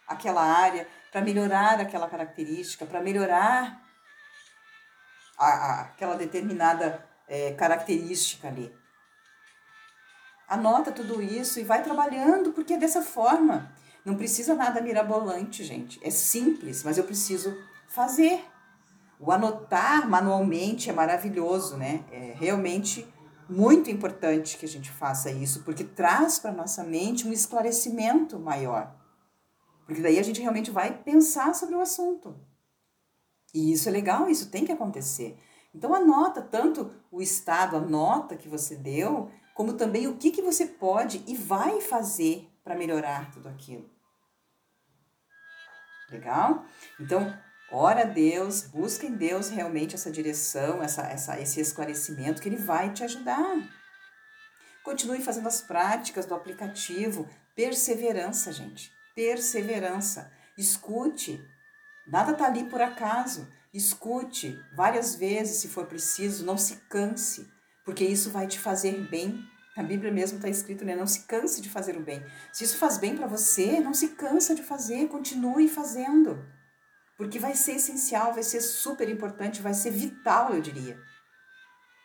aquela 0.09 0.43
área, 0.43 0.89
para 1.13 1.21
melhorar 1.21 1.79
aquela 1.79 2.09
característica, 2.09 2.85
para 2.85 3.01
melhorar 3.01 3.81
a, 5.39 5.47
a, 5.47 5.81
aquela 5.83 6.17
determinada 6.17 7.07
é, 7.29 7.53
característica 7.53 8.49
ali. 8.49 8.77
Anota 10.49 10.91
tudo 10.91 11.23
isso 11.23 11.61
e 11.61 11.63
vai 11.63 11.81
trabalhando, 11.81 12.51
porque 12.51 12.75
é 12.75 12.77
dessa 12.77 13.03
forma. 13.03 13.73
Não 14.05 14.17
precisa 14.17 14.55
nada 14.55 14.81
mirabolante, 14.81 15.63
gente. 15.63 16.01
É 16.03 16.11
simples, 16.11 16.83
mas 16.83 16.99
eu 16.99 17.05
preciso 17.05 17.57
fazer. 17.87 18.45
O 19.21 19.31
anotar 19.31 20.09
manualmente 20.09 20.91
é 20.91 20.93
maravilhoso, 20.93 21.77
né? 21.77 22.05
É 22.11 22.35
realmente 22.37 23.07
muito 23.49 23.91
importante 23.91 24.59
que 24.59 24.65
a 24.65 24.69
gente 24.69 24.91
faça 24.91 25.31
isso, 25.31 25.63
porque 25.63 25.85
traz 25.85 26.39
para 26.39 26.53
nossa 26.53 26.83
mente 26.83 27.27
um 27.27 27.33
esclarecimento 27.33 28.39
maior. 28.39 28.93
Porque 29.87 30.01
daí 30.01 30.19
a 30.19 30.23
gente 30.23 30.41
realmente 30.41 30.71
vai 30.71 31.03
pensar 31.03 31.55
sobre 31.55 31.75
o 31.75 31.81
assunto. 31.81 32.35
E 33.55 33.73
isso 33.73 33.89
é 33.89 33.93
legal, 33.93 34.29
isso 34.29 34.51
tem 34.51 34.65
que 34.65 34.73
acontecer. 34.73 35.39
Então 35.75 35.95
anota 35.95 36.41
tanto 36.43 36.91
o 37.11 37.21
estado, 37.21 37.77
a 37.77 37.81
nota 37.81 38.37
que 38.37 38.49
você 38.49 38.75
deu, 38.75 39.31
como 39.55 39.75
também 39.75 40.07
o 40.07 40.17
que, 40.17 40.31
que 40.31 40.43
você 40.43 40.67
pode 40.67 41.23
e 41.27 41.37
vai 41.37 41.81
fazer 41.81 42.49
para 42.65 42.75
melhorar 42.75 43.31
tudo 43.31 43.49
aquilo. 43.49 43.92
Legal? 46.13 46.67
Então, 47.01 47.37
ora 47.71 48.03
a 48.03 48.05
Deus, 48.05 48.63
busca 48.63 49.07
em 49.07 49.15
Deus 49.15 49.49
realmente 49.49 49.95
essa 49.95 50.11
direção, 50.11 50.83
essa, 50.83 51.03
essa, 51.03 51.41
esse 51.41 51.61
esclarecimento 51.61 52.41
que 52.41 52.49
Ele 52.49 52.57
vai 52.57 52.93
te 52.93 53.03
ajudar. 53.03 53.57
Continue 54.83 55.23
fazendo 55.23 55.47
as 55.47 55.61
práticas 55.61 56.27
do 56.27 56.35
aplicativo. 56.35 57.29
Perseverança, 57.55 58.53
gente. 58.53 58.93
Perseverança. 59.15 60.31
Escute. 60.59 61.41
Nada 62.07 62.33
está 62.33 62.47
ali 62.47 62.65
por 62.65 62.83
acaso. 62.83 63.49
Escute 63.73 64.59
várias 64.75 65.15
vezes, 65.15 65.59
se 65.59 65.69
for 65.69 65.87
preciso. 65.87 66.45
Não 66.45 66.59
se 66.59 66.77
canse, 66.89 67.49
porque 67.85 68.05
isso 68.05 68.31
vai 68.31 68.47
te 68.47 68.59
fazer 68.59 69.09
bem. 69.09 69.49
A 69.77 69.83
Bíblia 69.83 70.13
mesmo 70.13 70.37
está 70.37 70.49
escrito, 70.49 70.85
né? 70.85 70.95
Não 70.95 71.07
se 71.07 71.21
canse 71.21 71.63
de 71.63 71.71
fazer 71.71 71.97
o 71.97 72.01
bem. 72.01 72.25
Se 72.53 72.65
isso 72.65 72.77
faz 72.77 72.99
bem 72.99 73.17
para 73.17 73.27
você, 73.27 73.81
não 73.81 73.95
se 73.95 74.09
cansa 74.09 74.55
de 74.55 74.63
fazer. 74.63 75.09
Continue 75.09 75.69
fazendo. 75.69 76.45
Porque 77.17 77.39
vai 77.39 77.55
ser 77.55 77.77
essencial, 77.77 78.35
vai 78.35 78.43
ser 78.43 78.61
super 78.61 79.09
importante, 79.09 79.63
vai 79.63 79.73
ser 79.73 79.91
vital, 79.91 80.55
eu 80.55 80.61
diria. 80.61 81.01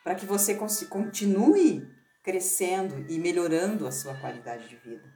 Para 0.02 0.14
que 0.14 0.24
você 0.24 0.54
continue 0.54 1.86
crescendo 2.22 3.04
e 3.08 3.18
melhorando 3.18 3.86
a 3.86 3.92
sua 3.92 4.14
qualidade 4.14 4.68
de 4.68 4.76
vida. 4.76 5.12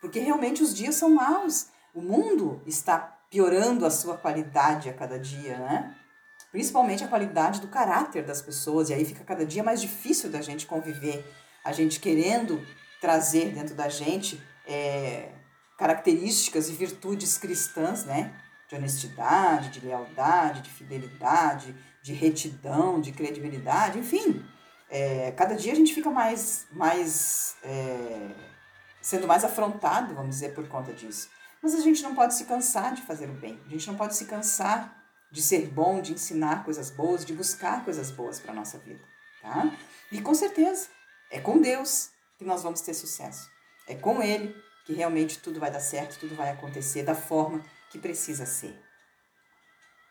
Porque 0.00 0.20
realmente 0.20 0.62
os 0.62 0.74
dias 0.74 0.94
são 0.94 1.10
maus. 1.10 1.68
O 1.94 2.00
mundo 2.00 2.62
está 2.66 2.98
piorando 3.30 3.84
a 3.84 3.90
sua 3.90 4.16
qualidade 4.16 4.88
a 4.88 4.94
cada 4.94 5.18
dia, 5.18 5.58
né? 5.58 5.96
Principalmente 6.50 7.04
a 7.04 7.08
qualidade 7.08 7.60
do 7.60 7.68
caráter 7.68 8.24
das 8.24 8.42
pessoas, 8.42 8.90
e 8.90 8.94
aí 8.94 9.04
fica 9.04 9.22
cada 9.24 9.46
dia 9.46 9.62
mais 9.62 9.80
difícil 9.80 10.30
da 10.30 10.40
gente 10.40 10.66
conviver, 10.66 11.24
a 11.64 11.72
gente 11.72 12.00
querendo 12.00 12.64
trazer 13.00 13.52
dentro 13.52 13.74
da 13.74 13.88
gente 13.88 14.42
é, 14.66 15.32
características 15.78 16.68
e 16.68 16.72
virtudes 16.72 17.38
cristãs, 17.38 18.04
né? 18.04 18.34
De 18.68 18.74
honestidade, 18.74 19.70
de 19.70 19.86
lealdade, 19.86 20.62
de 20.62 20.70
fidelidade, 20.70 21.74
de 22.02 22.12
retidão, 22.12 23.00
de 23.00 23.12
credibilidade, 23.12 23.98
enfim. 23.98 24.44
É, 24.88 25.32
cada 25.32 25.54
dia 25.54 25.72
a 25.72 25.76
gente 25.76 25.94
fica 25.94 26.10
mais, 26.10 26.66
mais 26.72 27.56
é, 27.62 28.30
sendo 29.00 29.26
mais 29.26 29.44
afrontado, 29.44 30.14
vamos 30.14 30.30
dizer, 30.36 30.54
por 30.54 30.66
conta 30.68 30.92
disso. 30.92 31.30
Mas 31.62 31.74
a 31.74 31.80
gente 31.80 32.02
não 32.02 32.14
pode 32.14 32.34
se 32.34 32.44
cansar 32.44 32.94
de 32.94 33.02
fazer 33.02 33.28
o 33.28 33.34
bem. 33.34 33.60
A 33.66 33.68
gente 33.68 33.86
não 33.86 33.94
pode 33.94 34.16
se 34.16 34.24
cansar 34.24 34.99
de 35.30 35.42
ser 35.42 35.68
bom, 35.68 36.00
de 36.00 36.12
ensinar 36.12 36.64
coisas 36.64 36.90
boas, 36.90 37.24
de 37.24 37.32
buscar 37.32 37.84
coisas 37.84 38.10
boas 38.10 38.40
para 38.40 38.52
nossa 38.52 38.78
vida, 38.78 39.02
tá? 39.40 39.76
E 40.10 40.20
com 40.20 40.34
certeza, 40.34 40.88
é 41.30 41.40
com 41.40 41.60
Deus 41.60 42.10
que 42.36 42.44
nós 42.44 42.62
vamos 42.62 42.80
ter 42.80 42.94
sucesso. 42.94 43.48
É 43.86 43.94
com 43.94 44.22
Ele 44.22 44.54
que 44.84 44.92
realmente 44.92 45.38
tudo 45.38 45.60
vai 45.60 45.70
dar 45.70 45.80
certo, 45.80 46.18
tudo 46.18 46.34
vai 46.34 46.50
acontecer 46.50 47.02
da 47.04 47.14
forma 47.14 47.64
que 47.90 47.98
precisa 47.98 48.44
ser. 48.44 48.76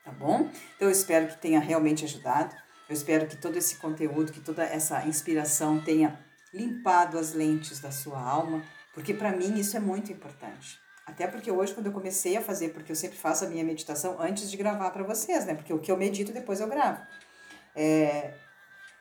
Tá 0.05 0.11
bom? 0.11 0.49
Então 0.75 0.87
eu 0.87 0.91
espero 0.91 1.27
que 1.27 1.37
tenha 1.37 1.59
realmente 1.59 2.05
ajudado. 2.05 2.55
Eu 2.87 2.93
espero 2.93 3.27
que 3.27 3.35
todo 3.35 3.57
esse 3.57 3.75
conteúdo, 3.75 4.31
que 4.31 4.39
toda 4.39 4.63
essa 4.63 5.05
inspiração 5.05 5.81
tenha 5.81 6.17
limpado 6.53 7.19
as 7.19 7.33
lentes 7.33 7.79
da 7.79 7.91
sua 7.91 8.19
alma, 8.19 8.63
porque 8.93 9.13
para 9.13 9.31
mim 9.31 9.59
isso 9.59 9.77
é 9.77 9.79
muito 9.79 10.11
importante. 10.11 10.79
Até 11.09 11.25
porque 11.25 11.49
hoje, 11.51 11.73
quando 11.73 11.87
eu 11.87 11.91
comecei 11.91 12.37
a 12.37 12.41
fazer, 12.41 12.69
porque 12.69 12.91
eu 12.91 12.95
sempre 12.95 13.17
faço 13.17 13.43
a 13.43 13.47
minha 13.47 13.63
meditação 13.63 14.17
antes 14.21 14.49
de 14.49 14.55
gravar 14.55 14.91
para 14.91 15.03
vocês, 15.03 15.43
né? 15.43 15.55
Porque 15.55 15.73
o 15.73 15.79
que 15.79 15.91
eu 15.91 15.97
medito, 15.97 16.31
depois 16.31 16.59
eu 16.59 16.67
gravo. 16.67 17.01
É, 17.75 18.35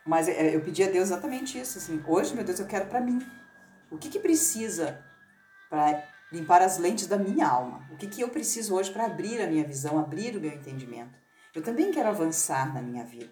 mas 0.07 0.27
é, 0.27 0.57
eu 0.57 0.61
pedi 0.63 0.83
a 0.83 0.87
Deus 0.87 1.09
exatamente 1.09 1.61
isso, 1.61 1.77
assim. 1.77 2.03
Hoje, 2.07 2.35
meu 2.35 2.43
Deus, 2.45 2.59
eu 2.59 2.67
quero 2.67 2.87
para 2.87 2.99
mim. 2.99 3.21
O 3.91 3.99
que 3.99 4.09
que 4.09 4.19
precisa 4.19 5.05
para 5.69 6.03
limpar 6.33 6.63
as 6.63 6.79
lentes 6.79 7.07
da 7.07 7.19
minha 7.19 7.47
alma? 7.47 7.87
O 7.91 7.97
que 7.97 8.07
que 8.07 8.23
eu 8.23 8.31
preciso 8.31 8.75
hoje 8.75 8.91
para 8.91 9.05
abrir 9.05 9.43
a 9.43 9.47
minha 9.47 9.65
visão, 9.65 9.99
abrir 9.99 10.35
o 10.35 10.41
meu 10.41 10.53
entendimento? 10.53 11.19
Eu 11.55 11.63
também 11.63 11.91
quero 11.91 12.09
avançar 12.09 12.73
na 12.73 12.81
minha 12.81 13.05
vida. 13.05 13.31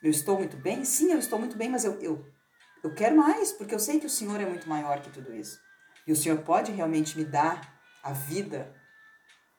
Eu 0.00 0.10
estou 0.10 0.38
muito 0.38 0.56
bem? 0.56 0.84
Sim, 0.84 1.10
eu 1.10 1.18
estou 1.18 1.38
muito 1.38 1.56
bem, 1.56 1.68
mas 1.68 1.84
eu, 1.84 2.00
eu, 2.00 2.24
eu 2.82 2.94
quero 2.94 3.16
mais, 3.16 3.50
porque 3.50 3.74
eu 3.74 3.80
sei 3.80 3.98
que 3.98 4.06
o 4.06 4.10
Senhor 4.10 4.40
é 4.40 4.46
muito 4.46 4.68
maior 4.68 5.00
que 5.00 5.10
tudo 5.10 5.34
isso. 5.34 5.58
E 6.06 6.12
o 6.12 6.16
Senhor 6.16 6.38
pode 6.38 6.70
realmente 6.70 7.18
me 7.18 7.24
dar 7.24 7.73
a 8.04 8.12
vida 8.12 8.70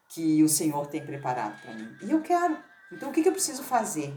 que 0.10 0.44
o 0.44 0.48
Senhor 0.48 0.86
tem 0.86 1.04
preparado 1.04 1.60
para 1.62 1.74
mim. 1.74 1.98
E 2.04 2.12
eu 2.12 2.22
quero. 2.22 2.58
Então, 2.92 3.10
o 3.10 3.12
que, 3.12 3.24
que 3.24 3.28
eu 3.28 3.34
preciso 3.34 3.64
fazer 3.64 4.16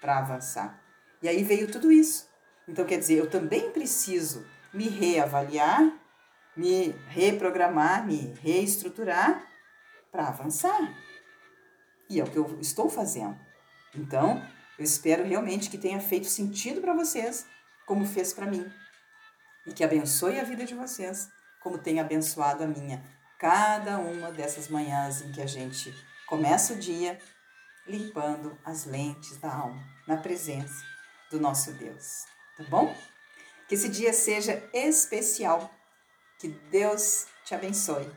para 0.00 0.18
avançar? 0.18 0.82
E 1.22 1.28
aí 1.28 1.44
veio 1.44 1.70
tudo 1.70 1.92
isso. 1.92 2.26
Então, 2.66 2.86
quer 2.86 2.98
dizer, 2.98 3.18
eu 3.18 3.28
também 3.28 3.70
preciso 3.70 4.46
me 4.72 4.88
reavaliar, 4.88 5.92
me 6.56 6.88
reprogramar, 7.08 8.04
me 8.06 8.34
reestruturar 8.40 9.46
para 10.10 10.28
avançar. 10.28 10.94
E 12.08 12.18
é 12.18 12.24
o 12.24 12.30
que 12.30 12.38
eu 12.38 12.58
estou 12.60 12.88
fazendo. 12.88 13.38
Então, 13.94 14.42
eu 14.78 14.84
espero 14.84 15.22
realmente 15.22 15.68
que 15.68 15.78
tenha 15.78 16.00
feito 16.00 16.26
sentido 16.26 16.80
para 16.80 16.94
vocês, 16.94 17.46
como 17.86 18.06
fez 18.06 18.32
para 18.32 18.46
mim. 18.46 18.66
E 19.66 19.72
que 19.72 19.84
abençoe 19.84 20.40
a 20.40 20.44
vida 20.44 20.64
de 20.64 20.74
vocês, 20.74 21.28
como 21.60 21.78
tem 21.78 22.00
abençoado 22.00 22.64
a 22.64 22.66
minha 22.66 23.02
cada 23.38 23.98
uma 23.98 24.30
dessas 24.32 24.68
manhãs 24.68 25.22
em 25.22 25.32
que 25.32 25.42
a 25.42 25.46
gente 25.46 25.94
começa 26.26 26.72
o 26.72 26.78
dia 26.78 27.18
limpando 27.86 28.58
as 28.64 28.84
lentes 28.84 29.36
da 29.36 29.52
alma 29.52 29.82
na 30.06 30.16
presença 30.16 30.84
do 31.30 31.38
nosso 31.38 31.72
Deus, 31.72 32.24
tá 32.56 32.64
bom? 32.64 32.96
Que 33.68 33.74
esse 33.74 33.88
dia 33.88 34.12
seja 34.12 34.68
especial, 34.72 35.70
que 36.38 36.48
Deus 36.48 37.26
te 37.44 37.54
abençoe 37.54 38.10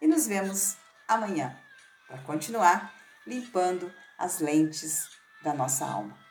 e 0.00 0.06
nos 0.06 0.26
vemos 0.26 0.76
amanhã 1.08 1.58
para 2.06 2.18
continuar 2.22 2.94
limpando 3.26 3.92
as 4.18 4.40
lentes 4.40 5.08
da 5.42 5.52
nossa 5.52 5.84
alma. 5.86 6.23